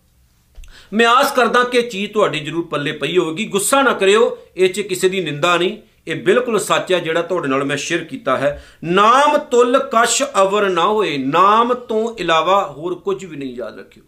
ਮੈਂ 0.93 1.07
ਆਸ 1.07 1.33
ਕਰਦਾ 1.33 1.65
ਕਿ 1.65 1.83
ਚੀਜ਼ 1.83 2.13
ਤੁਹਾਡੀ 2.13 2.41
ਜ਼ਰੂਰ 2.41 2.67
ਪੱਲੇ 2.67 2.93
ਪਈ 2.93 3.19
ਹੋਵੇਗੀ। 3.19 3.47
ਗੁੱਸਾ 3.47 3.83
ਨਾ 3.83 3.93
ਕਰਿਓ, 3.93 4.39
ਇਹ 4.57 4.75
'ਚ 4.75 4.81
ਕਿਸੇ 4.81 5.09
ਦੀ 5.09 5.21
ਨਿੰਦਾ 5.21 5.57
ਨਹੀਂ। 5.57 5.79
ਇਹ 6.07 6.23
ਬਿਲਕੁਲ 6.23 6.59
ਸੱਚ 6.59 6.93
ਹੈ 6.93 6.99
ਜਿਹੜਾ 6.99 7.23
ਤੁਹਾਡੇ 7.23 7.49
ਨਾਲ 7.49 7.65
ਮੈਂ 7.65 7.77
ਸ਼ੇਅਰ 7.77 8.05
ਕੀਤਾ 8.05 8.37
ਹੈ। 8.37 8.65
ਨਾਮ 8.85 9.39
ਤੁਲ 9.39 9.79
ਕਸ਼ 9.79 10.23
ਅਵਰ 10.43 10.69
ਨਾ 10.69 10.87
ਹੋਏ, 10.87 11.19
ਨਾਮ 11.19 11.75
ਤੋਂ 11.75 12.15
ਇਲਾਵਾ 12.19 12.67
ਹੋਰ 12.67 12.95
ਕੁਝ 12.95 13.25
ਵੀ 13.25 13.37
ਨਹੀਂ 13.37 13.55
ਯਾਦ 13.55 13.79
ਰੱਖਿਓ। 13.79 14.05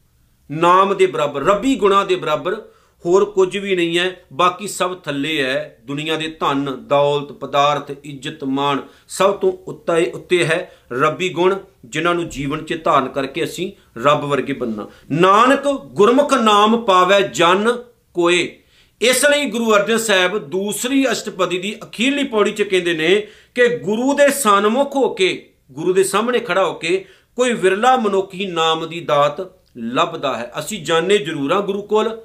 ਨਾਮ 0.51 0.97
ਦੇ 0.97 1.07
ਬਰਾਬਰ, 1.07 1.43
ਰੱਬੀ 1.43 1.77
ਗੁਣਾ 1.77 2.05
ਦੇ 2.05 2.17
ਬਰਾਬਰ 2.17 2.63
ਹੋਰ 3.05 3.25
ਕੁਝ 3.25 3.57
ਵੀ 3.57 3.77
ਨਹੀਂ 3.77 3.99
ਹੈ, 3.99 4.25
ਬਾਕੀ 4.33 4.69
ਸਭ 4.69 4.97
ਥੱਲੇ 4.99 5.43
ਹੈ। 5.43 5.79
ਦੁਨੀਆ 5.85 6.17
ਦੇ 6.17 6.29
ਧਨ, 6.29 6.85
ਦੌਲਤ, 6.89 7.33
ਪਦਾਰਥ, 7.33 7.93
ਇੱਜ਼ਤ, 8.05 8.45
ਮਾਣ 8.45 8.79
ਸਭ 9.09 9.33
ਤੋਂ 9.33 9.53
ਉੱਤੇ 9.53 10.11
ਉੱਤੇ 10.15 10.45
ਹੈ। 10.45 10.77
ਰੱਬੀ 10.93 11.29
ਗੁਣ, 11.29 11.59
ਜਿਨ੍ਹਾਂ 11.85 12.15
ਨੂੰ 12.15 12.29
ਜੀਵਨ 12.29 12.65
'ਚ 12.65 12.81
ਧਾਰਨ 12.85 13.09
ਕਰਕੇ 13.09 13.45
ਅਸੀਂ 13.45 13.73
ਰੱਬ 14.05 14.25
ਵਰਗੇ 14.25 14.53
ਬੰਨਾ। 14.53 14.89
ਨਾਨਕ 15.11 15.69
ਗੁਰਮੁਖ 15.69 16.35
ਨਾਮ 16.35 16.85
ਪਾਵੇ 16.85 17.29
ਜਨ 17.29 17.83
ਕੋਏ। 18.15 18.59
ਇਸ 19.01 19.25
ਲਈ 19.25 19.45
ਗੁਰੂ 19.45 19.75
ਅਰਜਨ 19.75 19.99
ਸਾਹਿਬ 19.99 20.39
ਦੂਸਰੀ 20.39 21.13
ਅਸ਼ਟਪਦੀ 21.13 21.59
ਦੀ 21.59 21.77
ਅਖੀਰਲੀ 21.85 22.25
ਪੌੜੀ 22.25 22.53
'ਚ 22.53 22.63
ਕਹਿੰਦੇ 22.63 22.95
ਨੇ 22.95 23.27
ਕਿ 23.55 23.77
ਗੁਰੂ 23.79 24.15
ਦੇ 24.15 24.29
ਸਨਮੁਖ 24.29 24.97
ਹੋ 24.97 25.15
ਕੇ, 25.15 25.51
ਗੁਰੂ 25.73 25.93
ਦੇ 25.93 26.05
ਸਾਹਮਣੇ 26.05 26.39
ਖੜਾ 26.39 26.65
ਹੋ 26.65 26.73
ਕੇ 26.73 27.05
ਕੋਈ 27.37 27.53
ਵਿਰਲਾ 27.53 27.97
ਮਨੁੱਖੀ 27.97 28.47
ਨਾਮ 28.47 28.89
ਦੀ 28.89 29.01
ਦਾਤ 29.01 29.53
ਲੱਭਦਾ 29.77 30.37
ਹੈ। 30.37 30.53
ਅਸੀਂ 30.59 30.85
ਜਾਣੇ 30.85 31.19
ਜ਼ਰੂਰ 31.19 31.51
ਆ 31.51 31.61
ਗੁਰੂ 31.61 31.83
ਕੋਲ 31.83 32.19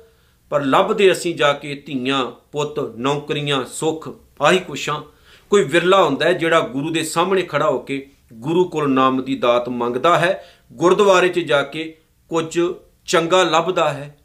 ਪਰ 0.49 0.65
ਲੱਭਦੇ 0.65 1.11
ਅਸੀਂ 1.11 1.35
ਜਾ 1.35 1.53
ਕੇ 1.53 1.83
ਧੀਆਂ, 1.85 2.31
ਪੁੱਤ, 2.51 2.97
ਨੌਕਰੀਆਂ, 2.97 3.65
ਸੁੱਖ, 3.65 4.09
ਆਹੀ 4.41 4.59
ਕੁਛਾਂ। 4.59 5.03
ਕੋਈ 5.49 5.63
ਵਿਰਲਾ 5.63 6.03
ਹੁੰਦਾ 6.03 6.25
ਹੈ 6.25 6.33
ਜਿਹੜਾ 6.33 6.59
ਗੁਰੂ 6.59 6.89
ਦੇ 6.89 7.03
ਸਾਹਮਣੇ 7.03 7.41
ਖੜਾ 7.41 7.69
ਹੋ 7.69 7.79
ਕੇ 7.79 8.09
ਗੁਰੂ 8.33 8.69
ਕੋਲ 8.69 8.89
ਨਾਮ 8.89 9.23
ਦੀ 9.23 9.35
ਦਾਤ 9.35 9.69
ਮੰਗਦਾ 9.69 10.17
ਹੈ, 10.17 10.45
ਗੁਰਦੁਆਰੇ 10.73 11.27
'ਚ 11.29 11.39
ਜਾ 11.39 11.61
ਕੇ 11.61 11.97
ਕੁਝ 12.29 12.59
ਚੰਗਾ 13.05 13.43
ਲੱਭਦਾ 13.43 13.93
ਹੈ। 13.93 14.19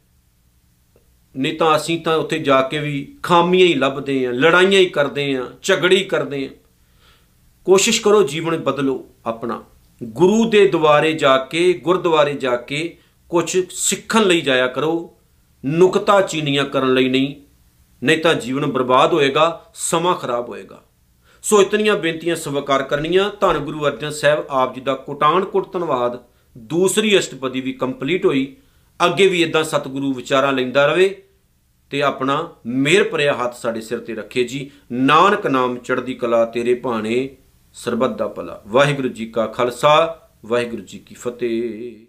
ਨਹੀਂ 1.37 1.57
ਤਾਂ 1.57 1.75
ਅਸੀਂ 1.75 2.01
ਤਾਂ 2.01 2.17
ਉੱਥੇ 2.17 2.39
ਜਾ 2.39 2.61
ਕੇ 2.61 2.79
ਵੀ 2.79 3.15
ਖਾਮੀਆਂ 3.23 3.67
ਹੀ 3.67 3.73
ਲੱਭਦੇ 3.73 4.25
ਆਂ 4.25 4.33
ਲੜਾਈਆਂ 4.33 4.79
ਹੀ 4.81 4.85
ਕਰਦੇ 4.85 5.35
ਆਂ 5.35 5.45
ਝਗੜੀ 5.61 6.03
ਕਰਦੇ 6.03 6.45
ਆਂ 6.45 6.49
ਕੋਸ਼ਿਸ਼ 7.65 8.01
ਕਰੋ 8.01 8.23
ਜੀਵਨ 8.23 8.57
ਬਦਲੋ 8.57 9.05
ਆਪਣਾ। 9.25 9.63
ਗੁਰੂ 10.03 10.49
ਦੇ 10.49 10.67
ਦੁਆਰੇ 10.67 11.13
ਜਾ 11.13 11.37
ਕੇ, 11.37 11.73
ਗੁਰਦੁਆਰੇ 11.73 12.33
ਜਾ 12.33 12.55
ਕੇ 12.55 12.97
ਕੁਝ 13.29 13.65
ਸਿੱਖਣ 13.69 14.23
ਲਈ 14.23 14.41
ਜਾਇਆ 14.41 14.67
ਕਰੋ। 14.67 15.11
ਨੁਕਤਾ 15.65 16.21
ਚੀਨੀਆਂ 16.21 16.65
ਕਰਨ 16.65 16.93
ਲਈ 16.93 17.09
ਨਹੀਂ 17.09 17.35
ਨਹੀਂ 18.03 18.17
ਤਾਂ 18.17 18.33
ਜੀਵਨ 18.33 18.65
ਬਰਬਾਦ 18.65 19.13
ਹੋਏਗਾ, 19.13 19.71
ਸਮਾਂ 19.73 20.15
ਖਰਾਬ 20.15 20.49
ਹੋਏਗਾ। 20.49 20.83
ਸੋ 21.43 21.61
ਇਤਨੀਆਂ 21.61 21.97
ਬੇਨਤੀਆਂ 21.97 22.35
ਸਵੀਕਾਰ 22.35 22.83
ਕਰਨੀਆਂ। 22.83 23.31
ਧੰਨ 23.41 23.57
ਗੁਰੂ 23.57 23.85
ਅਰਜਨ 23.85 24.09
ਸਾਹਿਬ, 24.09 24.45
ਆਪ 24.49 24.75
ਜੀ 24.75 24.81
ਦਾ 24.81 24.93
ਕੋਟਾਨ 24.93 25.45
ਕੋਟ 25.45 25.73
ਧੰਨਵਾਦ 25.73 26.19
ਦੂਸਰੀ 26.57 27.19
ਅਸ਼ਟਪਦੀ 27.19 27.61
ਵੀ 27.61 27.73
ਕੰਪਲੀਟ 27.73 28.25
ਹੋਈ। 28.25 28.55
ਅੱਗੇ 29.05 29.27
ਵੀ 29.27 29.41
ਇਦਾਂ 29.41 29.63
ਸਤਿਗੁਰੂ 29.63 30.13
ਵਿਚਾਰਾਂ 30.13 30.53
ਲੈਂਦਾ 30.53 30.87
ਰਵੇ 30.87 31.23
ਤੇ 31.89 32.01
ਆਪਣਾ 32.01 32.55
ਮਿਹਰ 32.65 33.03
ਭਰਿਆ 33.03 33.33
ਹੱਥ 33.33 33.55
ਸਾਡੇ 33.55 33.81
ਸਿਰ 33.81 33.99
ਤੇ 33.99 34.15
ਰੱਖੇ 34.15 34.43
ਜੀ। 34.43 34.71
ਨਾਨਕ 34.91 35.47
ਨਾਮ 35.47 35.77
ਚੜ੍ਹਦੀ 35.77 36.13
ਕਲਾ 36.13 36.45
ਤੇਰੇ 36.45 36.75
ਭਾਣੇ, 36.75 37.37
ਸਰਬੱਤ 37.73 38.17
ਦਾ 38.17 38.27
ਭਲਾ। 38.27 38.61
ਵਾਹਿਗੁਰੂ 38.67 39.07
ਜੀ 39.07 39.25
ਕਾ 39.25 39.45
ਖਾਲਸਾ, 39.45 40.21
ਵਾਹਿਗੁਰੂ 40.45 40.81
ਜੀ 40.81 40.99
ਕੀ 40.99 41.15
ਫਤਿਹ। 41.15 42.05